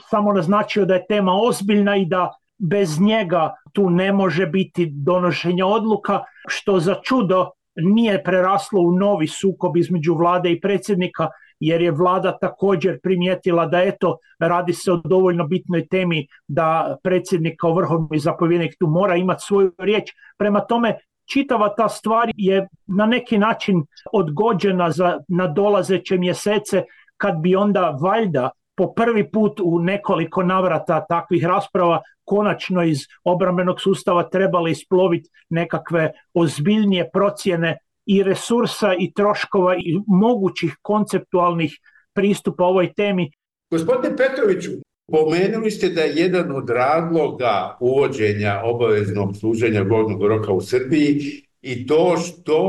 samo 0.10 0.34
naznačio 0.34 0.86
da 0.86 0.94
je 0.94 1.06
tema 1.10 1.32
ozbiljna 1.34 1.96
i 1.98 2.06
da 2.06 2.30
bez 2.58 3.02
njega 3.02 3.54
tu 3.74 3.90
ne 3.90 4.14
može 4.14 4.46
biti 4.46 4.90
donošenja 4.92 5.66
odluka, 5.66 6.24
što 6.48 6.80
za 6.80 6.96
čudo 7.04 7.50
nije 7.76 8.24
preraslo 8.24 8.82
u 8.82 8.92
novi 8.92 9.28
sukob 9.28 9.78
između 9.78 10.16
vlade 10.16 10.52
i 10.52 10.62
predsjednika, 10.62 11.28
jer 11.60 11.82
je 11.82 11.92
vlada 11.92 12.38
također 12.38 13.00
primijetila 13.04 13.66
da 13.66 13.82
eto 13.84 14.18
radi 14.40 14.74
se 14.74 14.92
o 14.92 14.98
dovoljno 14.98 15.48
bitnoj 15.48 15.88
temi 15.88 16.28
da 16.48 16.98
predsjednik 17.04 17.56
kao 17.60 17.74
vrhovni 17.74 18.20
zapovjednik 18.20 18.76
tu 18.80 18.88
mora 18.88 19.16
imati 19.16 19.44
svoju 19.48 19.72
riječ. 19.78 20.12
Prema 20.38 20.60
tome 20.60 20.98
čitava 21.34 21.76
ta 21.76 21.90
stvar 21.90 22.32
je 22.36 22.68
na 22.88 23.06
neki 23.06 23.38
način 23.38 23.84
odgođena 24.14 24.92
za 24.92 25.20
nadolazeće 25.28 26.18
mjesece 26.18 26.84
kad 27.18 27.42
bi 27.42 27.56
onda 27.56 27.98
valjda 28.02 28.50
po 28.80 28.94
prvi 28.94 29.32
put 29.32 29.60
u 29.64 29.80
nekoliko 29.80 30.44
navrata 30.44 31.06
takvih 31.10 31.46
rasprava 31.46 32.02
konačno 32.24 32.84
iz 32.84 33.00
obrambenog 33.24 33.82
sustava 33.82 34.24
trebali 34.30 34.72
isploviti 34.72 35.30
nekakve 35.50 36.12
ozbiljnije 36.34 37.10
procjene 37.14 37.78
i 38.06 38.24
resursa 38.24 38.94
i 39.00 39.12
troškova 39.14 39.76
i 39.76 40.00
mogućih 40.08 40.78
konceptualnih 40.82 41.72
pristupa 42.14 42.64
ovoj 42.64 42.94
temi. 42.94 43.32
Gospodine 43.72 44.18
Petroviću, 44.18 44.72
pomenuli 45.12 45.72
ste 45.72 45.90
da 45.90 46.02
je 46.02 46.16
jedan 46.16 46.56
od 46.56 46.70
razloga 46.70 47.78
uvođenja 47.80 48.62
obaveznog 48.64 49.36
služenja 49.36 49.82
vojnog 49.82 50.26
roka 50.26 50.52
u 50.54 50.62
Srbiji 50.62 51.20
i 51.62 51.88
to 51.88 52.18
što 52.18 52.60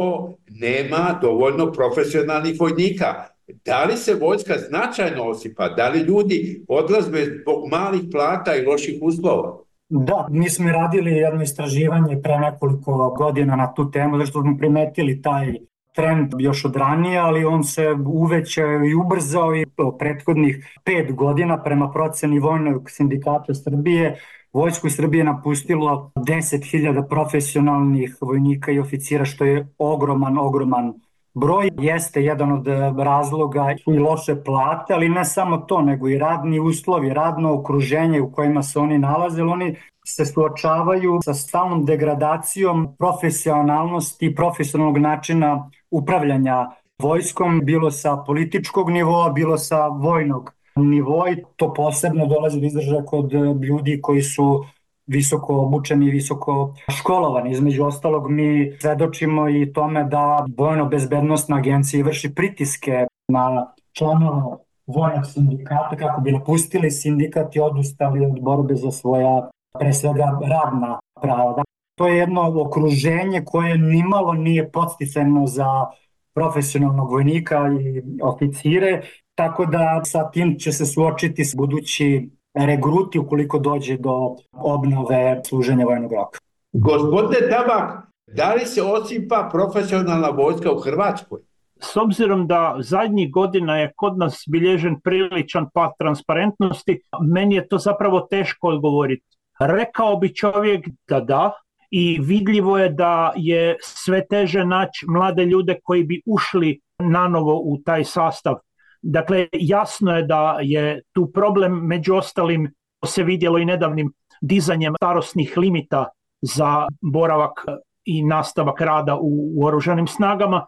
nema 0.48 1.18
dovoljno 1.22 1.72
profesionalnih 1.72 2.60
vojnika. 2.60 3.30
Da 3.64 3.84
li 3.84 3.96
se 3.96 4.14
vojska 4.14 4.54
značajno 4.68 5.24
osipa? 5.24 5.68
Da 5.68 5.88
li 5.88 6.00
ljudi 6.00 6.64
odlazbe 6.68 7.24
zbog 7.42 7.68
malih 7.70 8.00
plata 8.12 8.56
i 8.56 8.66
loših 8.66 8.98
uslova? 9.02 9.58
Da, 9.88 10.26
mi 10.30 10.50
smo 10.50 10.70
radili 10.70 11.10
jedno 11.10 11.42
istraživanje 11.42 12.20
pre 12.22 12.38
nekoliko 12.38 13.14
godina 13.18 13.56
na 13.56 13.74
tu 13.74 13.90
temu, 13.90 14.18
zašto 14.18 14.42
smo 14.42 14.56
primetili 14.58 15.22
taj 15.22 15.54
trend 15.94 16.32
još 16.38 16.64
od 16.64 16.76
ranije, 16.76 17.18
ali 17.18 17.44
on 17.44 17.64
se 17.64 17.86
uvećao 18.06 18.84
i 18.84 18.94
ubrzao 18.94 19.56
i 19.56 19.66
prethodnih 19.98 20.80
pet 20.84 21.14
godina 21.14 21.62
prema 21.62 21.90
proceni 21.90 22.38
Vojnog 22.38 22.90
sindikata 22.90 23.54
Srbije. 23.54 24.16
Vojsku 24.52 24.90
Srbije 24.90 25.24
napustilo 25.24 26.12
10.000 26.16 27.08
profesionalnih 27.08 28.16
vojnika 28.20 28.72
i 28.72 28.78
oficira, 28.78 29.24
što 29.24 29.44
je 29.44 29.68
ogroman, 29.78 30.38
ogroman 30.38 30.94
Broj 31.34 31.70
jeste 31.78 32.22
jedan 32.24 32.52
od 32.52 32.68
e, 32.68 32.92
razloga 32.98 33.74
i 33.86 33.98
loše 33.98 34.42
plate, 34.44 34.94
ali 34.94 35.08
ne 35.08 35.24
samo 35.24 35.56
to, 35.56 35.82
nego 35.82 36.08
i 36.08 36.18
radni 36.18 36.60
uslovi, 36.60 37.14
radno 37.14 37.54
okruženje 37.54 38.20
u 38.20 38.32
kojima 38.32 38.62
se 38.62 38.78
oni 38.78 38.98
nalaze, 38.98 39.42
oni 39.42 39.76
se 40.06 40.26
suočavaju 40.26 41.18
sa 41.24 41.34
stalnom 41.34 41.84
degradacijom 41.84 42.96
profesionalnosti 42.98 44.26
i 44.26 44.34
profesionalnog 44.34 44.98
načina 44.98 45.70
upravljanja 45.90 46.70
vojskom, 47.02 47.60
bilo 47.64 47.90
sa 47.90 48.16
političkog 48.26 48.90
nivoa, 48.90 49.30
bilo 49.30 49.58
sa 49.58 49.86
vojnog 49.86 50.52
nivoa 50.76 51.30
i 51.30 51.42
to 51.56 51.74
posebno 51.74 52.26
dolazi 52.26 52.60
do 52.60 52.66
izražaja 52.66 53.04
kod 53.04 53.32
ljudi 53.62 54.00
koji 54.02 54.22
su 54.22 54.64
visoko 55.10 55.56
obučeni 55.56 56.06
i 56.06 56.10
visoko 56.10 56.74
školovani. 56.98 57.50
Između 57.50 57.84
ostalog 57.84 58.30
mi 58.30 58.72
svedočimo 58.80 59.48
i 59.48 59.72
tome 59.72 60.04
da 60.04 60.46
Vojno-bezbednostna 60.56 61.56
agencija 61.56 62.04
vrši 62.04 62.34
pritiske 62.34 63.06
na 63.28 63.66
članova 63.92 64.58
vojnog 64.86 65.26
sindikata 65.26 65.96
kako 65.96 66.20
bi 66.20 66.32
napustili 66.32 66.90
sindikat 66.90 67.56
i 67.56 67.60
odustali 67.60 68.26
od 68.26 68.40
borbe 68.40 68.74
za 68.74 68.90
svoja 68.90 69.50
pre 69.78 69.92
svega 69.92 70.38
radna 70.40 70.98
prava. 71.22 71.62
To 71.98 72.08
je 72.08 72.16
jedno 72.16 72.62
okruženje 72.66 73.42
koje 73.44 73.78
nimalo 73.78 74.34
nije 74.34 74.70
podsticajno 74.70 75.46
za 75.46 75.86
profesionalnog 76.34 77.10
vojnika 77.10 77.56
i 77.80 78.02
oficire 78.22 79.02
tako 79.34 79.66
da 79.66 80.00
sa 80.04 80.30
tim 80.30 80.58
će 80.58 80.72
se 80.72 80.86
suočiti 80.86 81.42
budući 81.56 82.30
regruti 82.54 83.18
ukoliko 83.18 83.58
dođe 83.58 83.96
do 83.96 84.36
obnove 84.52 85.40
služenja 85.48 85.84
vojnog 85.84 86.12
roka. 86.12 86.38
Gospodine 86.72 87.48
Tabak, 87.50 88.10
da 88.26 88.54
li 88.54 88.66
se 88.66 88.82
osipa 88.82 89.48
profesionalna 89.52 90.28
vojska 90.28 90.72
u 90.72 90.78
Hrvatskoj? 90.78 91.40
S 91.82 91.96
obzirom 91.96 92.46
da 92.46 92.76
zadnjih 92.78 93.32
godina 93.32 93.78
je 93.78 93.92
kod 93.96 94.18
nas 94.18 94.44
bilježen 94.48 95.00
priličan 95.00 95.66
pad 95.74 95.90
transparentnosti, 95.98 97.00
meni 97.34 97.54
je 97.54 97.68
to 97.68 97.78
zapravo 97.78 98.20
teško 98.20 98.68
odgovoriti. 98.68 99.26
Rekao 99.60 100.16
bi 100.16 100.34
čovjek 100.34 100.88
da 101.08 101.20
da, 101.20 101.52
i 101.90 102.18
vidljivo 102.22 102.78
je 102.78 102.88
da 102.88 103.32
je 103.36 103.76
sve 103.80 104.26
teže 104.26 104.64
naći 104.64 105.06
mlade 105.08 105.44
ljude 105.44 105.78
koji 105.84 106.04
bi 106.04 106.22
ušli 106.26 106.80
nanovo 106.98 107.54
u 107.64 107.78
taj 107.84 108.04
sastav. 108.04 108.54
Dakle, 109.02 109.48
jasno 109.52 110.16
je 110.16 110.22
da 110.22 110.58
je 110.62 111.02
tu 111.12 111.30
problem, 111.34 111.72
među 111.86 112.14
ostalim 112.14 112.74
se 113.06 113.22
vidjelo 113.22 113.58
i 113.58 113.64
nedavnim 113.64 114.12
dizanjem 114.40 114.94
starosnih 114.96 115.52
limita 115.56 116.08
za 116.42 116.86
boravak 117.00 117.64
i 118.04 118.24
nastavak 118.24 118.80
rada 118.80 119.16
u, 119.16 119.52
u 119.56 119.66
oružanim 119.66 120.06
snagama, 120.06 120.66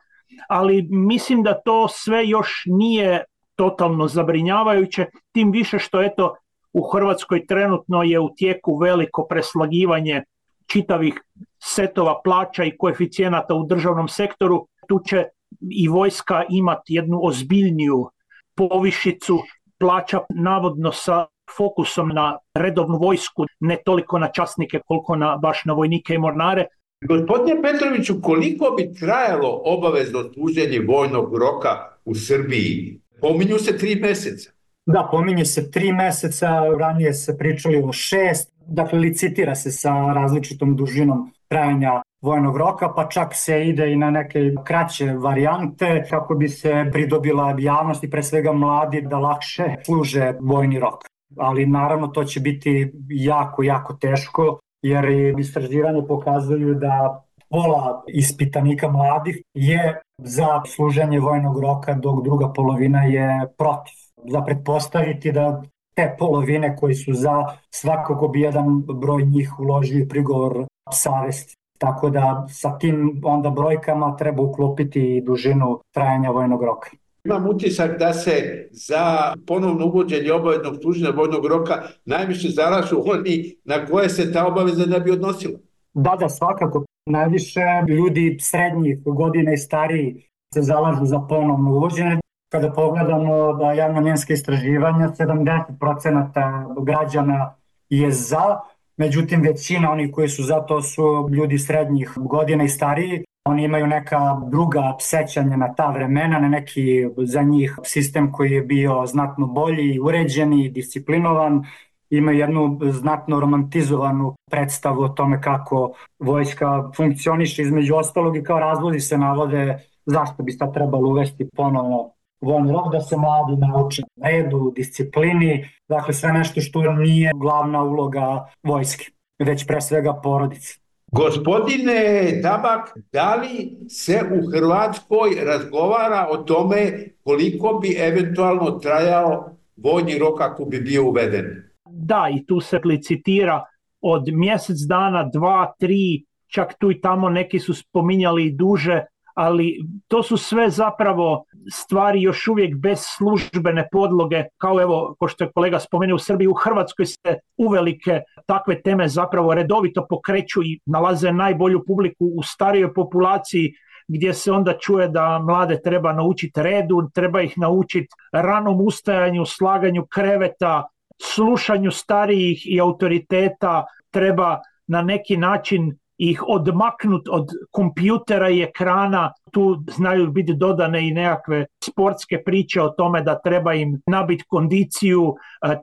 ali 0.48 0.86
mislim 0.90 1.42
da 1.42 1.60
to 1.64 1.88
sve 1.88 2.28
još 2.28 2.62
nije 2.66 3.24
totalno 3.56 4.08
zabrinjavajuće, 4.08 5.06
tim 5.32 5.50
više 5.50 5.78
što 5.78 6.02
eto 6.02 6.34
u 6.72 6.82
Hrvatskoj 6.82 7.46
trenutno 7.46 8.02
je 8.02 8.20
u 8.20 8.34
tijeku 8.36 8.76
veliko 8.76 9.26
preslagivanje 9.30 10.22
čitavih 10.66 11.22
setova 11.58 12.20
plaća 12.24 12.64
i 12.64 12.76
koeficijenata 12.76 13.54
u 13.54 13.66
državnom 13.66 14.08
sektoru, 14.08 14.66
tu 14.88 15.00
će 15.06 15.24
i 15.70 15.88
vojska 15.88 16.44
imati 16.48 16.94
jednu 16.94 17.20
ozbiljniju 17.22 18.10
povišicu 18.56 19.38
plaća 19.78 20.18
navodno 20.34 20.92
sa 20.92 21.26
fokusom 21.56 22.08
na 22.08 22.38
redovnu 22.54 22.98
vojsku, 22.98 23.44
ne 23.60 23.76
toliko 23.84 24.18
na 24.18 24.28
časnike 24.32 24.80
koliko 24.86 25.16
na 25.16 25.36
baš 25.36 25.64
na 25.64 25.72
vojnike 25.72 26.14
i 26.14 26.18
mornare. 26.18 26.66
Gospodine 27.08 27.62
Petroviću, 27.62 28.14
koliko 28.22 28.74
bi 28.76 28.94
trajalo 29.00 29.62
obavezno 29.64 30.22
služenje 30.32 30.80
vojnog 30.88 31.38
roka 31.38 31.88
u 32.04 32.14
Srbiji? 32.14 33.00
Pominju 33.20 33.58
se 33.58 33.78
tri 33.78 33.94
meseca. 33.94 34.50
Da, 34.86 35.08
pominje 35.10 35.44
se 35.44 35.70
tri 35.70 35.92
meseca, 35.92 36.48
ranije 36.78 37.12
se 37.14 37.38
pričali 37.38 37.82
o 37.84 37.92
šest, 37.92 38.52
dakle 38.66 38.98
licitira 38.98 39.54
se 39.54 39.70
sa 39.70 40.12
različitom 40.14 40.76
dužinom 40.76 41.32
trajanja 41.52 42.02
vojnog 42.22 42.56
roka, 42.56 42.88
pa 42.96 43.08
čak 43.08 43.34
se 43.34 43.66
ide 43.68 43.92
i 43.92 43.96
na 43.96 44.10
neke 44.10 44.40
kraće 44.64 45.12
varijante 45.12 46.04
kako 46.10 46.34
bi 46.34 46.48
se 46.48 46.88
pridobila 46.92 47.54
javnost 47.58 48.04
i 48.04 48.10
pre 48.10 48.22
svega 48.22 48.52
mladi 48.52 49.00
da 49.00 49.18
lakše 49.18 49.64
služe 49.84 50.32
vojni 50.40 50.78
rok. 50.78 51.04
Ali 51.38 51.66
naravno 51.66 52.06
to 52.06 52.24
će 52.24 52.40
biti 52.40 52.92
jako, 53.08 53.62
jako 53.62 53.94
teško 53.94 54.58
jer 54.82 55.04
istraživanje 55.38 56.02
pokazuju 56.08 56.74
da 56.74 57.24
pola 57.50 58.02
ispitanika 58.08 58.90
mladih 58.90 59.42
je 59.54 60.00
za 60.18 60.62
služenje 60.66 61.20
vojnog 61.20 61.60
roka 61.60 61.94
dok 61.94 62.24
druga 62.24 62.52
polovina 62.52 63.02
je 63.02 63.46
protiv. 63.58 63.94
Za 64.30 64.40
pretpostaviti 64.40 65.32
da 65.32 65.62
te 65.94 66.14
polovine 66.18 66.76
koji 66.76 66.94
su 66.94 67.14
za 67.14 67.44
svakako 67.70 68.28
bi 68.28 68.40
jedan 68.40 68.82
broj 68.82 69.24
njih 69.24 69.60
uložio 69.60 70.06
prigovor 70.08 70.64
savesti. 70.92 71.56
Tako 71.78 72.10
da 72.10 72.46
sa 72.50 72.78
tim 72.78 73.20
onda 73.24 73.50
brojkama 73.50 74.16
treba 74.16 74.42
uklopiti 74.42 75.16
i 75.16 75.20
dužinu 75.20 75.80
trajanja 75.94 76.30
vojnog 76.30 76.62
roka. 76.62 76.90
Imam 77.24 77.46
utisak 77.46 77.98
da 77.98 78.12
se 78.12 78.68
za 78.70 79.34
ponovno 79.46 79.86
uvođenje 79.86 80.32
obaveznog 80.32 80.76
služenja 80.82 81.10
vojnog 81.10 81.46
roka 81.46 81.82
najviše 82.04 82.48
zalažu 82.48 82.96
oni 83.06 83.56
na 83.64 83.86
koje 83.86 84.08
se 84.08 84.32
ta 84.32 84.46
obaveza 84.46 84.86
ne 84.86 85.00
bi 85.00 85.10
odnosila. 85.10 85.58
Da, 85.94 86.16
da, 86.20 86.28
svakako. 86.28 86.84
Najviše 87.06 87.60
ljudi 87.88 88.36
srednjih 88.40 88.98
godina 89.04 89.52
i 89.52 89.56
stariji 89.56 90.26
se 90.54 90.62
zalažu 90.62 91.04
za 91.04 91.20
ponovno 91.28 91.70
uvođenje. 91.70 92.21
Kada 92.52 92.72
pogledamo 92.72 93.52
da 93.52 93.72
javno-njenske 93.72 94.32
istraživanja, 94.32 95.08
70% 95.08 96.84
građana 96.84 97.54
je 97.90 98.10
za, 98.10 98.60
međutim 98.96 99.42
većina 99.42 99.92
onih 99.92 100.10
koji 100.12 100.28
su 100.28 100.42
za 100.42 100.60
to 100.60 100.82
su 100.82 101.28
ljudi 101.32 101.58
srednjih 101.58 102.12
godina 102.16 102.64
i 102.64 102.68
stariji. 102.68 103.24
Oni 103.44 103.64
imaju 103.64 103.86
neka 103.86 104.40
druga 104.50 104.96
sećanja 105.00 105.56
na 105.56 105.74
ta 105.74 105.90
vremena, 105.90 106.38
na 106.38 106.48
neki 106.48 107.08
za 107.16 107.42
njih 107.42 107.78
sistem 107.84 108.32
koji 108.32 108.50
je 108.50 108.62
bio 108.62 109.06
znatno 109.06 109.46
bolji, 109.46 110.00
uređeni, 110.00 110.68
disciplinovan, 110.68 111.64
ima 112.10 112.32
jednu 112.32 112.78
znatno 112.82 113.40
romantizovanu 113.40 114.34
predstavu 114.50 115.02
o 115.02 115.08
tome 115.08 115.40
kako 115.40 115.92
vojska 116.18 116.90
funkcioniše 116.96 117.62
između 117.62 117.94
ostalog 117.94 118.36
i 118.36 118.42
kao 118.42 118.58
razlozi 118.58 119.00
se 119.00 119.18
navode 119.18 119.78
zašto 120.06 120.42
bi 120.42 120.52
sad 120.52 120.74
trebalo 120.74 121.08
uvesti 121.08 121.48
ponovno 121.56 122.11
vojni 122.42 122.72
rok, 122.72 122.92
da 122.92 123.00
se 123.00 123.16
mladi 123.16 123.56
nauče 123.56 124.02
redu, 124.22 124.72
disciplini, 124.76 125.68
dakle 125.88 126.14
sve 126.14 126.32
nešto 126.32 126.60
što 126.60 126.92
nije 126.92 127.30
glavna 127.34 127.82
uloga 127.82 128.46
vojske, 128.62 129.10
već 129.38 129.66
pre 129.66 129.80
svega 129.80 130.20
porodice. 130.22 130.82
Gospodine 131.12 132.40
Tabak, 132.42 132.98
da 133.12 133.34
li 133.34 133.76
se 133.88 134.20
u 134.32 134.50
Hrvatskoj 134.50 135.30
razgovara 135.44 136.28
o 136.30 136.36
tome 136.36 136.92
koliko 137.24 137.78
bi 137.82 137.96
eventualno 137.98 138.70
trajao 138.70 139.56
vojni 139.76 140.18
rok 140.18 140.40
ako 140.40 140.64
bi 140.64 140.80
bio 140.80 141.04
uveden? 141.04 141.70
Da, 141.90 142.28
i 142.34 142.46
tu 142.46 142.60
se 142.60 142.80
licitira 142.84 143.64
od 144.00 144.28
mjesec 144.28 144.76
dana, 144.88 145.30
dva, 145.32 145.74
tri, 145.78 146.24
čak 146.46 146.74
tu 146.78 146.90
i 146.90 147.00
tamo 147.00 147.28
neki 147.28 147.58
su 147.58 147.74
spominjali 147.74 148.46
i 148.46 148.52
duže, 148.52 149.04
ali 149.34 149.78
to 150.08 150.22
su 150.22 150.36
sve 150.36 150.70
zapravo 150.70 151.44
stvari 151.72 152.22
još 152.22 152.48
uvijek 152.48 152.76
bez 152.76 152.98
službene 153.16 153.88
podloge, 153.92 154.44
kao 154.58 154.82
evo, 154.82 155.14
ko 155.18 155.28
što 155.28 155.44
je 155.44 155.52
kolega 155.54 155.78
spomenuo 155.78 156.16
u 156.16 156.18
Srbiji, 156.18 156.48
u 156.48 156.54
Hrvatskoj 156.54 157.06
se 157.06 157.38
uvelike 157.56 158.20
takve 158.46 158.82
teme 158.82 159.08
zapravo 159.08 159.54
redovito 159.54 160.06
pokreću 160.08 160.62
i 160.62 160.80
nalaze 160.86 161.32
najbolju 161.32 161.84
publiku 161.86 162.24
u 162.36 162.42
starijoj 162.42 162.94
populaciji 162.94 163.72
gdje 164.08 164.34
se 164.34 164.52
onda 164.52 164.78
čuje 164.78 165.08
da 165.08 165.38
mlade 165.38 165.80
treba 165.84 166.12
naučiti 166.12 166.62
redu, 166.62 167.10
treba 167.14 167.42
ih 167.42 167.58
naučiti 167.58 168.08
ranom 168.32 168.80
ustajanju, 168.80 169.44
slaganju 169.46 170.06
kreveta, 170.06 170.88
slušanju 171.22 171.90
starijih 171.90 172.62
i 172.66 172.80
autoriteta, 172.80 173.84
treba 174.10 174.58
na 174.86 175.02
neki 175.02 175.36
način 175.36 175.98
ih 176.22 176.42
odmaknut 176.48 177.28
od 177.28 177.48
kompjutera 177.70 178.50
i 178.50 178.62
ekrana, 178.62 179.32
tu 179.50 179.84
znaju 179.96 180.30
biti 180.30 180.54
dodane 180.54 181.08
i 181.08 181.14
nekakve 181.14 181.66
sportske 181.84 182.42
priče 182.44 182.82
o 182.82 182.88
tome 182.88 183.22
da 183.22 183.40
treba 183.44 183.74
im 183.74 184.00
nabiti 184.06 184.44
kondiciju, 184.48 185.34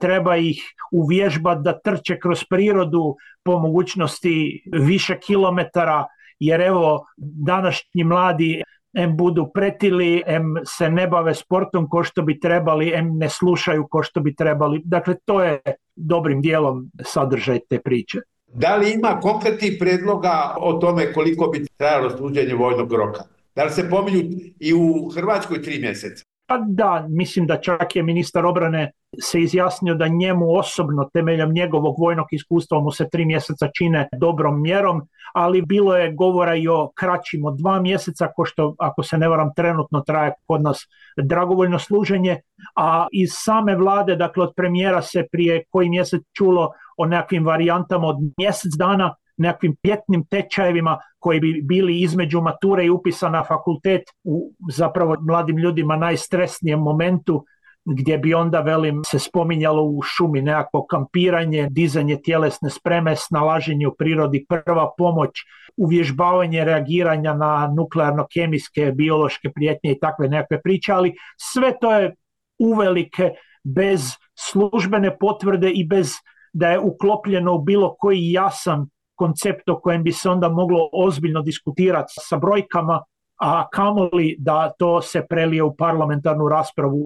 treba 0.02 0.38
ih 0.38 0.62
uvježbati 0.91 1.62
da 1.63 1.80
trče 1.80 2.19
kroz 2.19 2.43
prirodu 2.49 3.15
po 3.43 3.60
mogućnosti 3.60 4.63
više 4.71 5.19
kilometara, 5.19 6.06
jer 6.39 6.62
evo 6.62 7.06
današnji 7.17 8.04
mladi 8.04 8.63
em 8.93 9.17
budu 9.17 9.49
pretili, 9.54 10.23
em 10.25 10.56
se 10.65 10.89
ne 10.89 11.08
bave 11.08 11.36
sportom 11.36 11.89
ko 11.89 12.04
što 12.04 12.21
bi 12.21 12.39
trebali, 12.39 12.91
em 12.95 13.17
ne 13.17 13.30
slušaju 13.30 13.88
ko 13.91 14.04
što 14.04 14.21
bi 14.21 14.36
trebali. 14.36 14.82
Dakle, 14.86 15.15
to 15.25 15.43
je 15.43 15.60
dobrim 15.95 16.41
dijelom 16.41 16.91
sadržaj 17.04 17.60
te 17.69 17.82
priče. 17.82 18.19
Da 18.53 18.75
li 18.75 18.93
ima 18.93 19.19
konkretnih 19.21 19.77
predloga 19.79 20.55
o 20.57 20.73
tome 20.73 21.13
koliko 21.13 21.47
bi 21.47 21.65
trajalo 21.77 22.09
služenje 22.09 22.55
vojnog 22.55 22.93
roka? 22.93 23.23
Da 23.55 23.63
li 23.63 23.71
se 23.71 23.89
pominju 23.89 24.19
i 24.59 24.73
u 24.73 25.12
Hrvatskoj 25.15 25.62
tri 25.62 25.79
mjeseca? 25.79 26.23
Pa 26.47 26.57
da, 26.67 27.05
mislim 27.09 27.47
da 27.47 27.62
čak 27.62 27.95
je 27.95 28.03
ministar 28.03 28.45
obrane 28.45 28.91
se 29.21 29.41
izjasnio 29.41 29.95
da 29.95 30.07
njemu 30.07 30.57
osobno 30.57 31.09
temeljem 31.13 31.53
njegovog 31.53 31.99
vojnog 31.99 32.27
iskustva 32.31 32.79
mu 32.79 32.91
se 32.91 33.09
tri 33.09 33.25
mjeseca 33.25 33.67
čine 33.77 34.09
dobrom 34.17 34.62
mjerom, 34.62 35.01
ali 35.33 35.62
bilo 35.62 35.95
je 35.97 36.12
govora 36.12 36.55
i 36.55 36.67
o 36.67 36.91
kraćim 36.95 37.45
od 37.45 37.57
dva 37.57 37.81
mjeseca, 37.81 38.27
ko 38.35 38.45
što 38.45 38.75
ako 38.79 39.03
se 39.03 39.17
ne 39.17 39.29
varam 39.29 39.53
trenutno 39.55 40.01
traje 40.01 40.33
kod 40.47 40.62
nas 40.62 40.88
dragovoljno 41.17 41.79
služenje, 41.79 42.41
a 42.75 43.07
iz 43.12 43.29
same 43.33 43.75
vlade, 43.75 44.15
dakle 44.15 44.43
od 44.43 44.53
premijera 44.55 45.01
se 45.01 45.27
prije 45.31 45.63
koji 45.69 45.89
mjesec 45.89 46.21
čulo 46.38 46.71
o 46.99 47.05
nekakvim 47.05 47.45
varijantama 47.45 48.07
od 48.07 48.17
mjesec 48.38 48.73
dana, 48.77 49.15
nekakvim 49.38 49.75
pjetnim 49.81 50.25
tečajevima 50.25 50.99
koji 51.19 51.39
bi 51.39 51.62
bili 51.63 52.01
između 52.01 52.41
mature 52.41 52.85
i 52.85 52.89
upisa 52.89 53.29
na 53.29 53.43
fakultet 53.43 54.01
u 54.23 54.51
zapravo 54.71 55.15
mladim 55.21 55.57
ljudima 55.57 55.95
najstresnijem 55.95 56.79
momentu 56.79 57.45
gdje 57.85 58.17
bi 58.17 58.33
onda, 58.33 58.59
velim, 58.62 59.01
se 59.05 59.19
spominjalo 59.19 59.83
u 59.83 60.01
šumi 60.01 60.41
nekako 60.41 60.85
kampiranje, 60.85 61.67
dizanje 61.71 62.17
tjelesne 62.23 62.69
spreme, 62.69 63.15
snalaženje 63.15 63.88
u 63.88 63.95
prirodi, 63.95 64.45
prva 64.49 64.91
pomoć, 64.97 65.29
uvježbavanje 65.77 66.65
reagiranja 66.65 67.33
na 67.33 67.69
nuklearno-kemijske, 67.77 68.91
biološke 68.91 69.49
prijetnje 69.55 69.91
i 69.91 69.99
takve 69.99 70.27
nekakve 70.27 70.62
priče, 70.62 70.91
ali 70.91 71.13
sve 71.38 71.73
to 71.81 71.93
je 71.93 72.15
uvelike 72.59 73.31
bez 73.63 74.01
službene 74.35 75.17
potvrde 75.17 75.71
i 75.71 75.88
bez 75.88 76.12
da 76.53 76.67
je 76.67 76.79
uklopljeno 76.79 77.53
u 77.55 77.62
bilo 77.62 77.95
koji 77.99 78.31
jasan 78.31 78.89
koncept 79.15 79.69
o 79.69 79.79
kojem 79.79 80.03
bi 80.03 80.12
se 80.12 80.29
onda 80.29 80.49
moglo 80.49 80.89
ozbiljno 80.93 81.41
diskutirati 81.41 82.13
sa 82.29 82.38
brojkama, 82.38 83.03
a 83.41 83.69
kamoli 83.69 84.35
da 84.39 84.71
to 84.79 85.01
se 85.01 85.25
prelije 85.29 85.63
u 85.63 85.75
parlamentarnu 85.75 86.49
raspravu. 86.49 87.05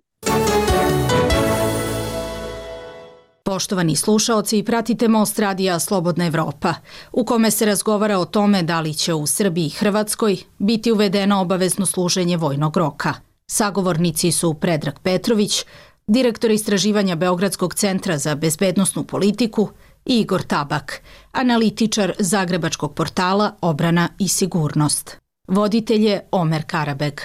Poštovani 3.46 3.96
slušaoci, 3.96 4.64
pratite 4.64 5.08
Most 5.08 5.40
Radija 5.40 5.80
Slobodna 5.80 6.26
Evropa, 6.26 6.74
u 7.12 7.26
kome 7.26 7.52
se 7.52 7.66
razgovara 7.66 8.18
o 8.18 8.26
tome 8.26 8.64
da 8.64 8.80
li 8.82 8.94
će 8.94 9.14
u 9.14 9.28
Srbiji 9.28 9.66
i 9.66 9.70
Hrvatskoj 9.70 10.38
biti 10.58 10.92
uvedeno 10.92 11.42
obavezno 11.42 11.86
služenje 11.86 12.38
vojnog 12.38 12.78
roka. 12.78 13.14
Sagovornici 13.52 14.32
su 14.32 14.54
Predrag 14.54 15.00
Petrović, 15.04 15.66
direktor 16.08 16.52
istraživanja 16.52 17.16
Beogradskog 17.16 17.74
centra 17.74 18.18
za 18.18 18.36
bezbednostnu 18.36 19.04
politiku 19.04 19.70
Igor 20.06 20.42
Tabak, 20.42 21.02
analitičar 21.32 22.14
Zagrebačkog 22.20 22.96
portala 22.96 23.52
Obrana 23.62 24.10
i 24.20 24.28
sigurnost. 24.28 25.22
Voditelj 25.48 26.06
je 26.06 26.28
Omer 26.32 26.64
Karabeg. 26.68 27.22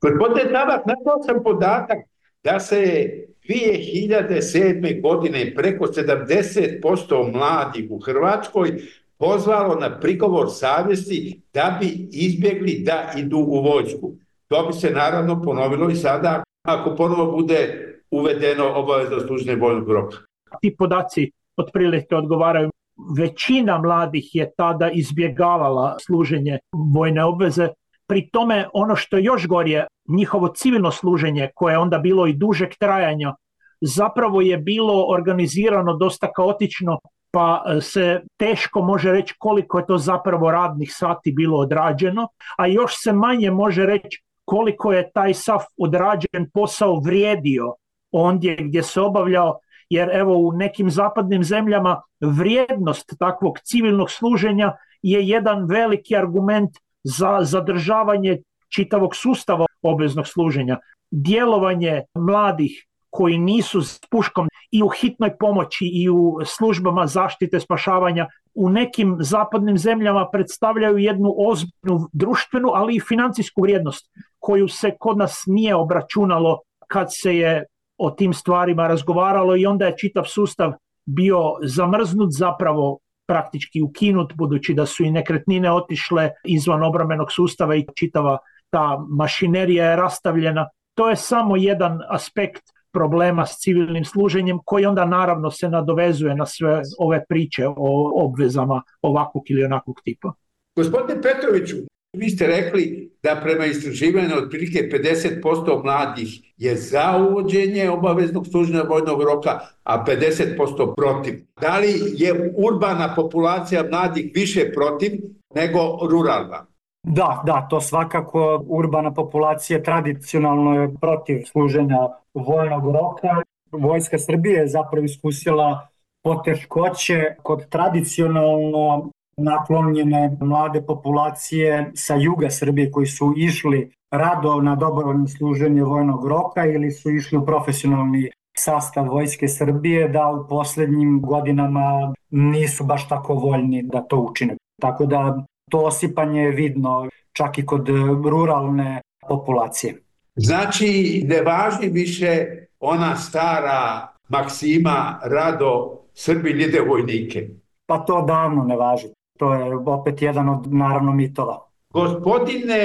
Gospodine 0.00 0.52
Tabak, 0.52 0.86
našao 0.86 1.22
sam 1.26 1.42
podatak 1.44 1.98
da 2.44 2.60
se 2.60 3.10
2007. 3.48 5.02
godine 5.02 5.54
preko 5.54 5.86
70% 5.86 7.32
mladih 7.32 7.90
u 7.90 7.98
Hrvatskoj 7.98 8.82
pozvalo 9.18 9.74
na 9.74 10.00
prigovor 10.00 10.46
savjesti 10.50 11.40
da 11.54 11.78
bi 11.80 12.08
izbjegli 12.12 12.82
da 12.86 13.12
idu 13.16 13.38
u 13.38 13.62
vojsku. 13.62 14.12
To 14.50 14.66
bi 14.66 14.72
se 14.72 14.90
naravno 14.90 15.42
ponovilo 15.42 15.90
i 15.90 15.94
sada 15.94 16.42
ako 16.62 16.96
ponovo 16.96 17.32
bude 17.32 17.86
uvedeno 18.10 18.72
obavezno 18.74 19.20
služenje 19.20 19.56
vojnog 19.56 19.90
roka. 19.90 20.16
Ti 20.60 20.76
podaci 20.78 21.30
otprilike 21.56 22.16
odgovaraju 22.16 22.70
većina 23.18 23.78
mladih 23.78 24.34
je 24.34 24.50
tada 24.56 24.90
izbjegavala 24.90 25.96
služenje 26.06 26.58
vojne 26.94 27.24
obveze. 27.24 27.68
Pri 28.06 28.30
tome 28.30 28.68
ono 28.72 28.96
što 28.96 29.18
još 29.18 29.46
gorije, 29.46 29.86
njihovo 30.08 30.48
civilno 30.48 30.90
služenje 30.90 31.50
koje 31.54 31.72
je 31.72 31.78
onda 31.78 31.98
bilo 31.98 32.26
i 32.26 32.32
dužeg 32.32 32.68
trajanja, 32.80 33.34
zapravo 33.80 34.40
je 34.40 34.58
bilo 34.58 35.04
organizirano 35.08 35.96
dosta 35.96 36.32
kaotično 36.32 36.98
pa 37.32 37.64
se 37.80 38.20
teško 38.36 38.82
može 38.82 39.12
reći 39.12 39.34
koliko 39.38 39.78
je 39.78 39.86
to 39.86 39.98
zapravo 39.98 40.50
radnih 40.50 40.90
sati 40.92 41.32
bilo 41.32 41.58
odrađeno, 41.58 42.28
a 42.58 42.66
još 42.66 43.02
se 43.02 43.12
manje 43.12 43.50
može 43.50 43.86
reći 43.86 44.22
koliko 44.50 44.92
je 44.92 45.10
taj 45.12 45.34
sav 45.34 45.60
odrađen 45.78 46.50
posao 46.54 47.00
vrijedio 47.00 47.74
ondje 48.10 48.56
gdje 48.56 48.82
se 48.82 49.00
obavljao, 49.00 49.58
jer 49.90 50.10
evo 50.12 50.36
u 50.36 50.52
nekim 50.52 50.90
zapadnim 50.90 51.44
zemljama 51.44 52.02
vrijednost 52.20 53.14
takvog 53.18 53.58
civilnog 53.58 54.10
služenja 54.10 54.72
je 55.02 55.28
jedan 55.28 55.66
veliki 55.66 56.16
argument 56.16 56.70
za 57.02 57.38
zadržavanje 57.42 58.42
čitavog 58.74 59.16
sustava 59.16 59.66
obveznog 59.82 60.26
služenja. 60.26 60.78
Djelovanje 61.10 62.02
mladih 62.14 62.86
koji 63.10 63.38
nisu 63.38 63.82
s 63.82 64.00
puškom 64.10 64.48
i 64.70 64.82
u 64.82 64.88
hitnoj 64.88 65.36
pomoći 65.38 65.90
i 65.92 66.08
u 66.08 66.38
službama 66.44 67.06
zaštite 67.06 67.60
spašavanja 67.60 68.26
u 68.54 68.68
nekim 68.68 69.16
zapadnim 69.20 69.78
zemljama 69.78 70.28
predstavljaju 70.32 70.98
jednu 70.98 71.34
ozbiljnu 71.38 72.08
društvenu, 72.12 72.70
ali 72.74 72.96
i 72.96 73.00
financijsku 73.00 73.62
vrijednost 73.62 74.10
koju 74.38 74.68
se 74.68 74.90
kod 74.98 75.18
nas 75.18 75.42
nije 75.46 75.74
obračunalo 75.74 76.60
kad 76.88 77.06
se 77.10 77.36
je 77.36 77.64
o 77.98 78.10
tim 78.10 78.32
stvarima 78.32 78.88
razgovaralo 78.88 79.56
i 79.56 79.66
onda 79.66 79.86
je 79.86 79.96
čitav 79.96 80.24
sustav 80.24 80.72
bio 81.06 81.42
zamrznut 81.62 82.28
zapravo 82.32 82.98
praktički 83.26 83.82
ukinut 83.82 84.32
budući 84.34 84.74
da 84.74 84.86
su 84.86 85.04
i 85.04 85.10
nekretnine 85.10 85.72
otišle 85.72 86.30
izvan 86.44 86.82
obramenog 86.82 87.32
sustava 87.32 87.76
i 87.76 87.86
čitava 87.96 88.38
ta 88.70 88.98
mašinerija 89.08 89.90
je 89.90 89.96
rastavljena. 89.96 90.68
To 90.94 91.08
je 91.08 91.16
samo 91.16 91.56
jedan 91.56 91.98
aspekt 92.08 92.62
problema 92.92 93.46
s 93.46 93.58
civilnim 93.58 94.04
služenjem 94.04 94.58
koji 94.64 94.86
onda 94.86 95.04
naravno 95.04 95.50
se 95.50 95.68
nadovezuje 95.68 96.34
na 96.34 96.46
sve 96.46 96.82
ove 96.98 97.24
priče 97.28 97.66
o 97.66 98.24
obvezama 98.24 98.82
ovakvog 99.02 99.44
ili 99.50 99.64
onakvog 99.64 100.00
tipa. 100.04 100.32
Gospodine 100.76 101.22
Petroviću, 101.22 101.76
vi 102.16 102.30
ste 102.30 102.46
rekli 102.46 103.12
da 103.22 103.40
prema 103.42 103.66
istraživanju 103.66 104.34
otprilike 104.42 104.90
50% 104.92 105.84
mladih 105.84 106.52
je 106.56 106.76
za 106.76 107.26
uvođenje 107.28 107.90
obaveznog 107.90 108.46
služenja 108.46 108.82
vojnog 108.82 109.22
roka, 109.22 109.60
a 109.84 110.04
50% 110.04 110.94
protiv. 110.96 111.34
Da 111.60 111.78
li 111.78 111.94
je 112.16 112.52
urbana 112.56 113.14
populacija 113.14 113.88
mladih 113.90 114.32
više 114.34 114.72
protiv 114.72 115.12
nego 115.54 115.78
ruralna? 116.10 116.66
Da, 117.02 117.42
da, 117.46 117.66
to 117.70 117.80
svakako 117.80 118.64
urbana 118.68 119.14
populacija 119.14 119.82
tradicionalno 119.82 120.82
je 120.82 120.94
protiv 121.00 121.42
služenja 121.52 122.08
vojnog 122.34 122.84
roka. 122.84 123.42
Vojska 123.72 124.18
Srbije 124.18 124.58
je 124.60 124.68
zapravo 124.68 125.04
iskusila 125.04 125.88
poteškoće 126.22 127.34
kod 127.42 127.68
tradicionalno 127.68 129.10
naklonjene 129.36 130.36
mlade 130.40 130.82
populacije 130.82 131.90
sa 131.94 132.14
juga 132.14 132.50
Srbije 132.50 132.90
koji 132.90 133.06
su 133.06 133.34
išli 133.36 133.92
rado 134.10 134.60
na 134.60 134.76
dobrovoljno 134.76 135.28
služenje 135.28 135.82
vojnog 135.82 136.26
roka 136.28 136.66
ili 136.66 136.90
su 136.90 137.10
išli 137.10 137.38
u 137.38 137.46
profesionalni 137.46 138.30
sastav 138.56 139.08
Vojske 139.08 139.48
Srbije 139.48 140.08
da 140.08 140.28
u 140.28 140.48
poslednjim 140.48 141.22
godinama 141.22 142.14
nisu 142.30 142.84
baš 142.84 143.08
tako 143.08 143.34
voljni 143.34 143.82
da 143.82 144.00
to 144.00 144.16
učine. 144.16 144.56
Tako 144.80 145.06
da 145.06 145.44
to 145.70 145.78
osipanje 145.78 146.42
je 146.42 146.50
vidno 146.50 147.08
čak 147.32 147.58
i 147.58 147.66
kod 147.66 147.88
ruralne 148.24 149.00
populacije. 149.28 150.02
Znači, 150.36 151.22
ne 151.26 151.42
važi 151.42 151.88
više 151.88 152.46
ona 152.80 153.16
stara 153.16 154.08
maksima 154.28 155.20
rado 155.24 156.00
Srbi 156.14 156.52
lide 156.52 156.80
vojnike. 156.80 157.48
Pa 157.86 157.98
to 157.98 158.22
davno 158.22 158.64
ne 158.64 158.76
važi. 158.76 159.06
To 159.38 159.54
je 159.54 159.76
opet 159.76 160.22
jedan 160.22 160.48
od 160.48 160.74
naravno 160.74 161.12
mitova. 161.12 161.66
Gospodine 161.90 162.84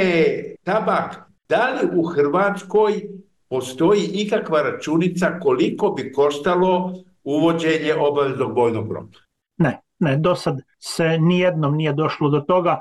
Tabak, 0.64 1.16
da 1.50 1.70
li 1.70 2.00
u 2.00 2.04
Hrvatskoj 2.04 3.02
postoji 3.50 4.02
ikakva 4.14 4.62
računica 4.62 5.40
koliko 5.40 5.90
bi 5.90 6.12
koštalo 6.14 6.94
uvođenje 7.24 7.94
obaveznog 8.00 8.56
vojnog 8.56 8.92
roka? 8.92 9.20
Ne, 10.00 10.18
do 10.18 10.36
sad 10.36 10.62
se 10.80 11.18
nijednom 11.18 11.76
nije 11.76 11.94
došlo 11.94 12.30
do 12.30 12.40
toga. 12.40 12.80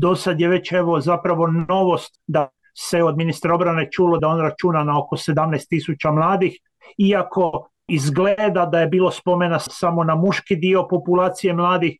Do 0.00 0.16
sad 0.16 0.40
je 0.40 0.48
već 0.48 0.72
evo 0.72 1.00
zapravo 1.00 1.46
novost 1.46 2.20
da 2.26 2.48
se 2.78 3.02
od 3.02 3.16
ministra 3.16 3.54
obrane 3.54 3.88
čulo 3.90 4.18
da 4.18 4.28
on 4.28 4.40
računa 4.40 4.84
na 4.84 4.98
oko 4.98 5.16
17.000 5.16 6.14
mladih, 6.14 6.58
iako 6.98 7.68
izgleda 7.88 8.66
da 8.66 8.80
je 8.80 8.86
bilo 8.86 9.10
spomena 9.10 9.58
samo 9.58 10.04
na 10.04 10.14
muški 10.14 10.56
dio 10.56 10.86
populacije 10.90 11.54
mladih, 11.54 11.98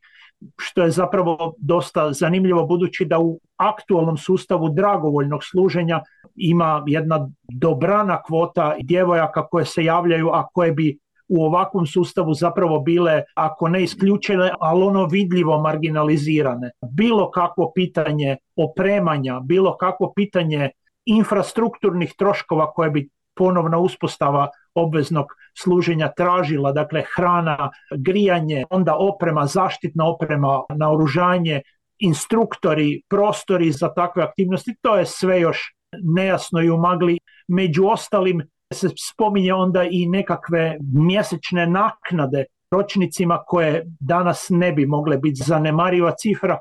što 0.59 0.83
je 0.83 0.91
zapravo 0.91 1.53
dosta 1.57 2.13
zanimljivo 2.13 2.65
budući 2.65 3.05
da 3.05 3.19
u 3.19 3.39
aktualnom 3.57 4.17
sustavu 4.17 4.69
dragovoljnog 4.69 5.43
služenja 5.43 6.01
ima 6.35 6.83
jedna 6.87 7.29
dobrana 7.51 8.21
kvota 8.21 8.75
djevojaka 8.83 9.47
koje 9.47 9.65
se 9.65 9.83
javljaju, 9.83 10.29
a 10.29 10.47
koje 10.53 10.71
bi 10.71 10.97
u 11.27 11.45
ovakvom 11.45 11.85
sustavu 11.85 12.33
zapravo 12.33 12.79
bile, 12.79 13.23
ako 13.35 13.67
ne 13.67 13.83
isključene, 13.83 14.51
ali 14.59 14.83
ono 14.83 15.05
vidljivo 15.05 15.61
marginalizirane. 15.61 16.71
Bilo 16.91 17.31
kakvo 17.31 17.71
pitanje 17.75 18.37
opremanja, 18.55 19.39
bilo 19.39 19.77
kakvo 19.77 20.13
pitanje 20.15 20.69
infrastrukturnih 21.05 22.13
troškova 22.17 22.71
koje 22.71 22.91
bi 22.91 23.09
ponovna 23.35 23.77
uspostava 23.77 24.49
obveznog 24.75 25.25
služenja 25.57 26.11
tražila, 26.17 26.71
dakle 26.71 27.03
hrana, 27.15 27.69
grijanje, 27.97 28.65
onda 28.69 28.95
oprema, 28.95 29.45
zaštitna 29.45 30.05
oprema, 30.09 30.63
naoružanje, 30.75 31.61
instruktori, 31.99 33.01
prostori 33.09 33.71
za 33.71 33.93
takve 33.93 34.23
aktivnosti, 34.23 34.75
to 34.81 34.95
je 34.95 35.05
sve 35.05 35.39
još 35.41 35.73
nejasno 36.03 36.61
i 36.61 36.69
umagli. 36.69 37.19
Među 37.47 37.87
ostalim 37.87 38.41
se 38.73 38.89
spominje 39.11 39.53
onda 39.53 39.83
i 39.91 40.05
nekakve 40.05 40.77
mjesečne 40.93 41.67
naknade 41.67 42.45
ročnicima 42.71 43.43
koje 43.47 43.85
danas 43.99 44.47
ne 44.49 44.71
bi 44.71 44.85
mogle 44.85 45.17
biti 45.17 45.41
zanemariva 45.45 46.11
cifra. 46.11 46.57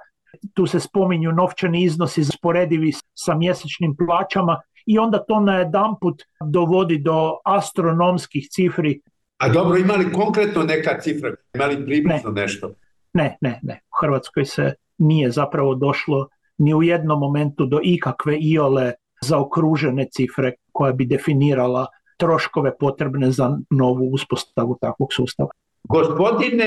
Tu 0.55 0.67
se 0.67 0.81
spominju 0.81 1.33
novčani 1.33 1.83
iznosi 1.83 2.25
sporedivi 2.25 2.93
sa 3.15 3.35
mjesečnim 3.35 3.97
plaćama 3.97 4.61
i 4.87 4.99
onda 4.99 5.25
to 5.25 5.41
na 5.41 5.59
jedan 5.59 5.95
put 6.01 6.23
dovodi 6.45 6.99
do 6.99 7.39
astronomskih 7.45 8.49
cifri. 8.51 9.01
A 9.39 9.49
dobro, 9.49 9.79
ima 9.79 9.95
li 9.95 10.13
konkretno 10.13 10.63
neka 10.63 11.01
cifra? 11.01 11.35
Ima 11.55 11.65
li 11.65 11.85
približno 11.87 12.31
ne. 12.31 12.43
nešto? 12.43 12.71
Ne, 13.13 13.37
ne, 13.41 13.61
ne. 13.63 13.81
U 13.85 13.95
Hrvatskoj 14.01 14.45
se 14.45 14.75
nije 14.99 15.31
zapravo 15.31 15.75
došlo 15.75 16.29
ni 16.59 16.75
u 16.75 16.83
jednom 16.83 17.21
momentu 17.21 17.67
do 17.67 17.81
ikakve 17.83 18.39
iole 18.41 18.93
zaokružene 19.23 20.07
cifre 20.13 20.53
koja 20.77 20.93
bi 20.93 21.07
definirala 21.07 21.87
troškove 22.17 22.77
potrebne 22.79 23.31
za 23.31 23.51
novu 23.71 24.11
uspostavu 24.13 24.79
takvog 24.81 25.13
sustava. 25.13 25.51
Gospodine 25.89 26.67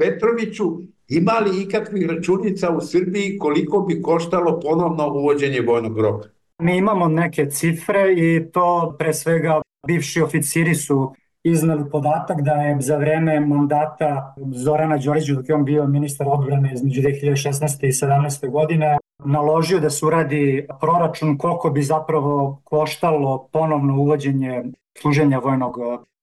Petroviću, 0.00 0.64
ima 1.08 1.32
li 1.32 1.62
ikakvih 1.62 2.06
računica 2.10 2.70
u 2.70 2.80
Srbiji 2.80 3.38
koliko 3.38 3.80
bi 3.80 4.02
koštalo 4.02 4.60
ponovno 4.60 5.08
uvođenje 5.08 5.60
vojnog 5.60 5.98
roka? 5.98 6.28
Mi 6.58 6.76
imamo 6.76 7.08
neke 7.08 7.46
cifre 7.50 8.14
i 8.16 8.52
to 8.52 8.96
pre 8.98 9.14
svega 9.14 9.60
bivši 9.86 10.22
oficiri 10.22 10.74
su 10.74 11.14
iznali 11.44 11.90
podatak 11.90 12.40
da 12.40 12.52
je 12.52 12.80
za 12.80 12.96
vreme 12.96 13.40
mandata 13.40 14.34
Zorana 14.54 14.96
Đorića 14.96 15.34
dok 15.34 15.48
je 15.48 15.54
on 15.54 15.64
bio 15.64 15.86
ministar 15.86 16.26
odbrane 16.30 16.70
između 16.74 17.00
2016. 17.02 17.86
i 17.86 17.92
17. 17.92 18.50
godine 18.50 18.96
naložio 19.24 19.80
da 19.80 19.90
se 19.90 20.06
uradi 20.06 20.66
proračun 20.80 21.38
koliko 21.38 21.70
bi 21.70 21.82
zapravo 21.82 22.60
koštalo 22.64 23.48
ponovno 23.52 23.94
uvođenje 23.94 24.64
služenja 25.00 25.38
vojnog 25.38 25.78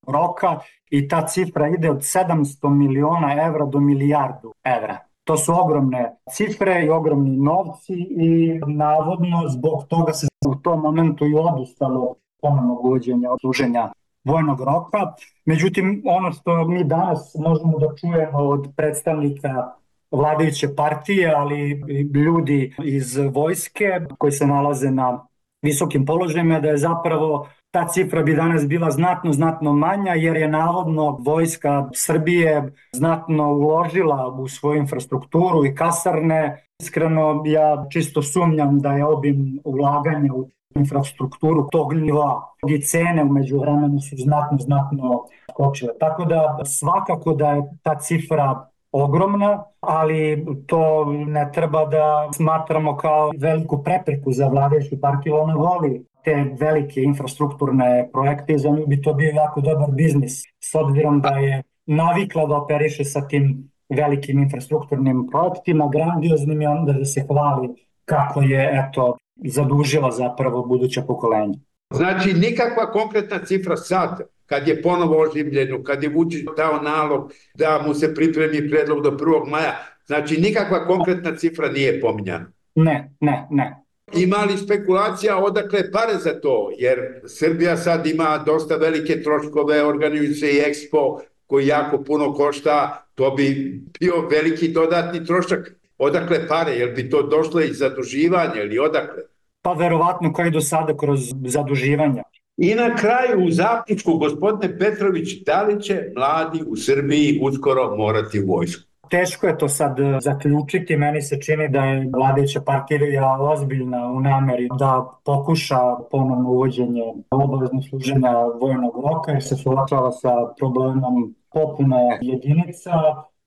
roka 0.06 0.58
i 0.90 1.08
ta 1.08 1.26
cifra 1.26 1.68
ide 1.68 1.90
od 1.90 1.98
700 1.98 2.70
miliona 2.70 3.44
evra 3.46 3.66
do 3.66 3.80
milijardu 3.80 4.52
evra. 4.64 4.98
To 5.24 5.36
su 5.36 5.52
ogromne 5.64 6.16
cifre 6.30 6.84
i 6.84 6.90
ogromni 6.90 7.36
novci 7.36 7.94
i 8.10 8.60
navodno 8.66 9.48
zbog 9.48 9.84
toga 9.88 10.12
se 10.12 10.26
u 10.46 10.54
tom 10.54 10.80
momentu 10.80 11.26
i 11.26 11.34
odustalo 11.34 12.14
ponovnog 12.40 12.84
uvođenja 12.84 13.28
služenja 13.40 13.92
vojnog 14.24 14.60
roka. 14.60 14.98
Međutim, 15.44 16.02
ono 16.06 16.32
što 16.32 16.64
mi 16.68 16.84
danas 16.84 17.34
možemo 17.38 17.78
da 17.78 17.86
čujemo 17.96 18.38
od 18.38 18.68
predstavnika 18.76 19.72
vladajuće 20.12 20.74
partije, 20.76 21.34
ali 21.34 21.82
i 21.88 22.00
ljudi 22.00 22.74
iz 22.84 23.16
vojske 23.16 24.00
koji 24.18 24.32
se 24.32 24.46
nalaze 24.46 24.90
na 24.90 25.26
visokim 25.62 26.06
položajima, 26.06 26.60
da 26.60 26.68
je 26.68 26.76
zapravo 26.76 27.48
ta 27.70 27.88
cifra 27.88 28.22
bi 28.22 28.34
danas 28.34 28.66
bila 28.66 28.90
znatno, 28.90 29.32
znatno 29.32 29.72
manja 29.72 30.14
jer 30.14 30.36
je 30.36 30.48
navodno 30.48 31.10
vojska 31.10 31.88
Srbije 31.94 32.72
znatno 32.92 33.52
uložila 33.52 34.28
u 34.28 34.48
svoju 34.48 34.78
infrastrukturu 34.78 35.66
i 35.66 35.74
kasarne. 35.74 36.66
Iskreno 36.82 37.42
ja 37.46 37.86
čisto 37.90 38.22
sumnjam 38.22 38.78
da 38.80 38.92
je 38.92 39.04
obim 39.04 39.60
ulaganja 39.64 40.34
u 40.34 40.48
infrastrukturu 40.74 41.68
tog 41.70 41.92
nivoa 41.92 42.54
i 42.68 42.82
cene 42.82 43.24
umeđu 43.24 43.58
vremenu 43.60 44.00
su 44.00 44.16
znatno, 44.16 44.58
znatno 44.58 45.24
skočile. 45.50 45.92
Tako 46.00 46.24
da 46.24 46.58
svakako 46.64 47.34
da 47.34 47.50
je 47.50 47.62
ta 47.82 47.98
cifra 47.98 48.71
ogromna, 48.92 49.64
ali 49.80 50.46
to 50.66 51.04
ne 51.26 51.50
treba 51.54 51.84
da 51.84 52.28
smatramo 52.34 52.96
kao 52.96 53.30
veliku 53.38 53.82
prepreku 53.82 54.32
za 54.32 54.48
vladajuću 54.48 55.00
partiju. 55.00 55.36
Ona 55.36 55.54
voli 55.54 56.04
te 56.24 56.44
velike 56.60 57.02
infrastrukturne 57.02 58.08
projekte 58.12 58.52
i 58.52 58.58
za 58.58 58.70
nju 58.70 58.86
bi 58.86 59.02
to 59.02 59.14
bio 59.14 59.30
jako 59.30 59.60
dobar 59.60 59.90
biznis, 59.90 60.42
s 60.60 60.74
obzirom 60.74 61.20
da 61.20 61.28
je 61.28 61.62
navikla 61.86 62.46
da 62.46 62.56
operiše 62.56 63.04
sa 63.04 63.28
tim 63.28 63.70
velikim 63.88 64.38
infrastrukturnim 64.38 65.28
projektima, 65.30 65.88
grandioznim 65.88 66.62
i 66.62 66.66
onda 66.66 66.92
da 66.92 67.04
se 67.04 67.24
hvali 67.26 67.68
kako 68.04 68.40
je 68.40 68.70
eto 68.72 69.16
zadužila 69.44 70.10
zapravo 70.10 70.64
buduća 70.64 71.02
pokolenja. 71.02 71.58
Znači, 71.92 72.34
nikakva 72.34 72.92
konkretna 72.92 73.38
cifra 73.44 73.76
sad, 73.76 74.20
kad 74.46 74.68
je 74.68 74.82
ponovo 74.82 75.20
oživljeno, 75.22 75.82
kad 75.82 76.02
je 76.02 76.08
Vučić 76.08 76.44
dao 76.56 76.82
nalog 76.82 77.32
da 77.54 77.82
mu 77.86 77.94
se 77.94 78.14
pripremi 78.14 78.70
predlog 78.70 79.02
do 79.02 79.10
1. 79.10 79.48
maja, 79.48 79.76
znači 80.06 80.40
nikakva 80.40 80.86
konkretna 80.86 81.36
cifra 81.36 81.68
nije 81.68 82.00
pominjana. 82.00 82.52
Ne, 82.74 83.10
ne, 83.20 83.46
ne. 83.50 83.76
Ima 84.14 84.36
li 84.36 84.58
spekulacija 84.58 85.36
odakle 85.38 85.90
pare 85.92 86.14
za 86.18 86.40
to? 86.40 86.70
Jer 86.78 86.98
Srbija 87.26 87.76
sad 87.76 88.06
ima 88.06 88.42
dosta 88.46 88.76
velike 88.76 89.22
troškove, 89.22 89.84
organizuje 89.84 90.34
se 90.34 90.50
i 90.50 90.60
Expo 90.60 91.20
koji 91.46 91.66
jako 91.66 92.02
puno 92.04 92.34
košta, 92.34 93.06
to 93.14 93.30
bi 93.30 93.80
bio 94.00 94.28
veliki 94.30 94.68
dodatni 94.68 95.24
trošak. 95.24 95.74
Odakle 95.98 96.48
pare? 96.48 96.72
Jel 96.72 96.94
bi 96.94 97.10
to 97.10 97.22
došlo 97.22 97.60
iz 97.60 97.78
zaduživanja 97.78 98.62
ili 98.62 98.78
odakle? 98.78 99.22
Pa 99.62 99.72
verovatno 99.72 100.32
kao 100.32 100.46
i 100.46 100.50
do 100.50 100.60
sada 100.60 100.96
kroz 100.96 101.20
zaduživanja. 101.46 102.22
I 102.56 102.74
na 102.74 102.94
kraju 102.94 103.46
u 103.46 103.50
zaključku, 103.50 104.18
gospodine 104.18 104.78
Petrović, 104.78 105.44
da 105.46 105.62
li 105.62 105.82
će 105.82 106.12
mladi 106.16 106.62
u 106.66 106.76
Srbiji 106.76 107.40
uskoro 107.42 107.96
morati 107.96 108.40
u 108.40 108.46
vojsku? 108.46 108.92
Teško 109.10 109.46
je 109.46 109.58
to 109.58 109.68
sad 109.68 109.96
zaključiti, 110.20 110.96
meni 110.96 111.22
se 111.22 111.40
čini 111.40 111.68
da 111.68 111.84
je 111.84 112.10
vladajuća 112.16 112.60
partija 112.60 113.36
ozbiljna 113.40 114.06
u 114.06 114.20
nameri 114.20 114.68
da 114.78 115.06
pokuša 115.24 115.78
ponovno 116.10 116.50
uvođenje 116.50 117.02
obavezno 117.30 117.82
služenja 117.82 118.32
vojnog 118.60 118.94
roka 118.96 119.32
jer 119.32 119.42
se 119.42 119.56
suočava 119.56 120.12
sa 120.12 120.32
problemom 120.58 121.34
popune 121.52 122.18
jedinica, 122.20 122.90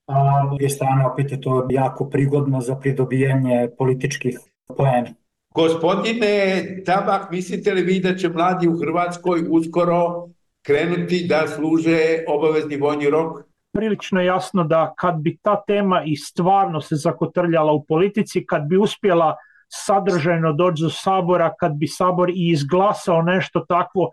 a 0.07 0.45
s 0.45 0.49
druge 0.49 0.69
strane 0.69 1.07
opet 1.07 1.31
je 1.31 1.41
to 1.41 1.67
jako 1.69 2.09
prigodno 2.09 2.61
za 2.61 2.75
pridobijanje 2.75 3.69
političkih 3.77 4.39
poena. 4.77 5.13
Gospodine 5.55 6.83
Tabak, 6.85 7.31
mislite 7.31 7.73
li 7.73 7.81
vi 7.81 7.99
da 7.99 8.15
će 8.15 8.29
mladi 8.29 8.67
u 8.67 8.79
Hrvatskoj 8.79 9.45
uskoro 9.49 10.27
krenuti 10.65 11.25
da 11.29 11.47
služe 11.47 11.99
obavezni 12.27 12.77
vojni 12.77 13.09
rok? 13.09 13.43
Prilično 13.73 14.21
jasno 14.21 14.63
da 14.63 14.93
kad 14.97 15.15
bi 15.15 15.37
ta 15.41 15.63
tema 15.67 16.03
i 16.05 16.15
stvarno 16.15 16.81
se 16.81 16.95
zakotrljala 16.95 17.71
u 17.71 17.83
politici, 17.85 18.45
kad 18.45 18.67
bi 18.69 18.77
uspjela 18.77 19.35
sadržajno 19.67 20.53
doći 20.53 20.83
do 20.83 20.89
sabora, 20.89 21.53
kad 21.59 21.71
bi 21.73 21.87
sabor 21.87 22.29
i 22.29 22.51
izglasao 22.51 23.21
nešto 23.21 23.65
takvo, 23.69 24.09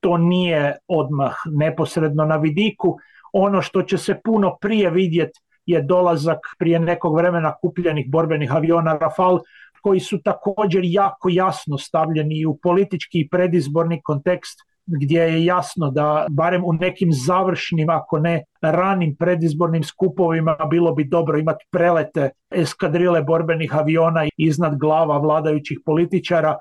to 0.00 0.16
nije 0.16 0.76
odmah 0.88 1.34
neposredno 1.52 2.24
na 2.24 2.36
vidiku. 2.36 2.96
Ono 3.32 3.62
što 3.62 3.82
će 3.82 3.98
se 3.98 4.20
puno 4.24 4.56
prije 4.60 4.90
vidjeti 4.90 5.40
je 5.66 5.82
dolazak 5.82 6.38
prije 6.58 6.78
nekog 6.78 7.16
vremena 7.16 7.54
kupljenih 7.60 8.10
borbenih 8.10 8.54
aviona 8.54 8.98
Rafale 9.00 9.40
koji 9.86 10.00
su 10.00 10.18
također 10.22 10.80
jako 10.84 11.28
jasno 11.28 11.78
stavljeni 11.78 12.46
u 12.46 12.56
politički 12.56 13.20
i 13.20 13.28
predizborni 13.28 14.00
kontekst 14.02 14.58
gdje 14.86 15.20
je 15.20 15.44
jasno 15.44 15.90
da 15.90 16.26
barem 16.30 16.64
u 16.64 16.72
nekim 16.72 17.12
završnim, 17.12 17.90
ako 17.90 18.18
ne 18.18 18.44
ranim 18.62 19.16
predizbornim 19.18 19.84
skupovima 19.84 20.56
bilo 20.70 20.94
bi 20.94 21.04
dobro 21.04 21.38
imati 21.38 21.64
prelete 21.70 22.30
eskadrile 22.50 23.22
borbenih 23.22 23.76
aviona 23.76 24.26
iznad 24.36 24.78
glava 24.78 25.18
vladajućih 25.18 25.78
političara, 25.84 26.56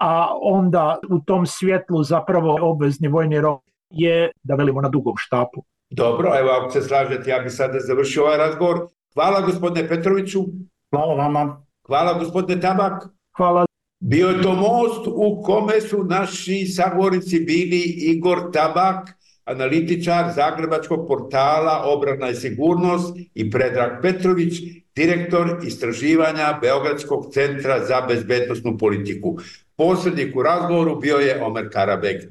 a 0.00 0.28
onda 0.42 0.98
u 1.10 1.20
tom 1.20 1.46
svjetlu 1.46 2.02
zapravo 2.02 2.58
obvezni 2.60 3.08
vojni 3.08 3.40
rok 3.40 3.60
je, 3.90 4.30
da 4.42 4.54
velimo, 4.54 4.80
na 4.80 4.88
dugom 4.88 5.14
štapu. 5.16 5.64
Dobro, 5.90 6.32
evo 6.38 6.50
ako 6.50 6.70
se 6.70 6.82
slažete, 6.82 7.30
ja 7.30 7.38
bih 7.38 7.52
sada 7.52 7.80
završio 7.80 8.22
ovaj 8.22 8.38
razgovor. 8.38 8.86
Hvala 9.14 9.40
gospodine 9.40 9.88
Petroviću. 9.88 10.44
Hvala 10.90 11.14
vama. 11.14 11.65
Hvala 11.86 12.18
gospodine 12.18 12.60
Tabak. 12.60 13.08
Hvala. 13.36 13.64
Bio 14.00 14.28
je 14.28 14.42
to 14.42 14.54
most 14.54 15.06
u 15.06 15.42
kome 15.42 15.80
su 15.80 16.04
naši 16.04 16.66
sagovornici 16.66 17.40
bili 17.40 17.80
Igor 17.96 18.38
Tabak, 18.52 19.08
analitičar 19.44 20.32
Zagrebačkog 20.34 21.08
portala 21.08 21.82
Obrana 21.84 22.30
i 22.30 22.34
sigurnost 22.34 23.16
i 23.34 23.50
Predrag 23.50 23.90
Petrović, 24.02 24.54
direktor 24.96 25.58
istraživanja 25.66 26.58
Beogradskog 26.60 27.26
centra 27.32 27.84
za 27.84 28.00
bezbednostnu 28.08 28.78
politiku. 28.78 29.36
Posrednik 29.76 30.36
u 30.36 30.42
razgovoru 30.42 31.00
bio 31.00 31.16
je 31.16 31.44
Omer 31.44 31.68
Karabek. 31.72 32.22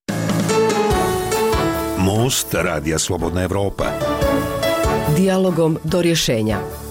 Most 1.97 2.53
Radija 2.53 2.99
Slobodna 2.99 3.43
Evropa. 3.43 3.85
Dialogom 5.17 5.77
do 5.83 6.01
rješenja. 6.01 6.84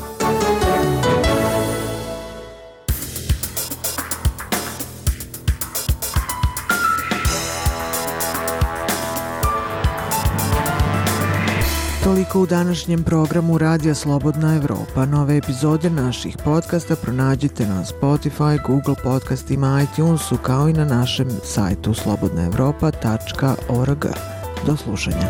Toliko 12.04 12.40
u 12.40 12.46
današnjem 12.46 13.04
programu 13.04 13.58
Radija 13.58 13.94
Slobodna 13.94 14.56
Evropa. 14.56 15.06
Nove 15.06 15.36
epizode 15.36 15.90
naših 15.90 16.36
podcasta 16.44 16.96
pronađite 16.96 17.66
na 17.66 17.84
Spotify, 17.84 18.66
Google 18.66 18.94
podcastima, 19.04 19.82
iTunesu 19.82 20.36
kao 20.36 20.68
i 20.68 20.72
na 20.72 20.84
našem 20.84 21.28
sajtu 21.44 21.94
slobodnaevropa.org. 21.94 24.06
Do 24.66 24.76
slušanja. 24.76 25.28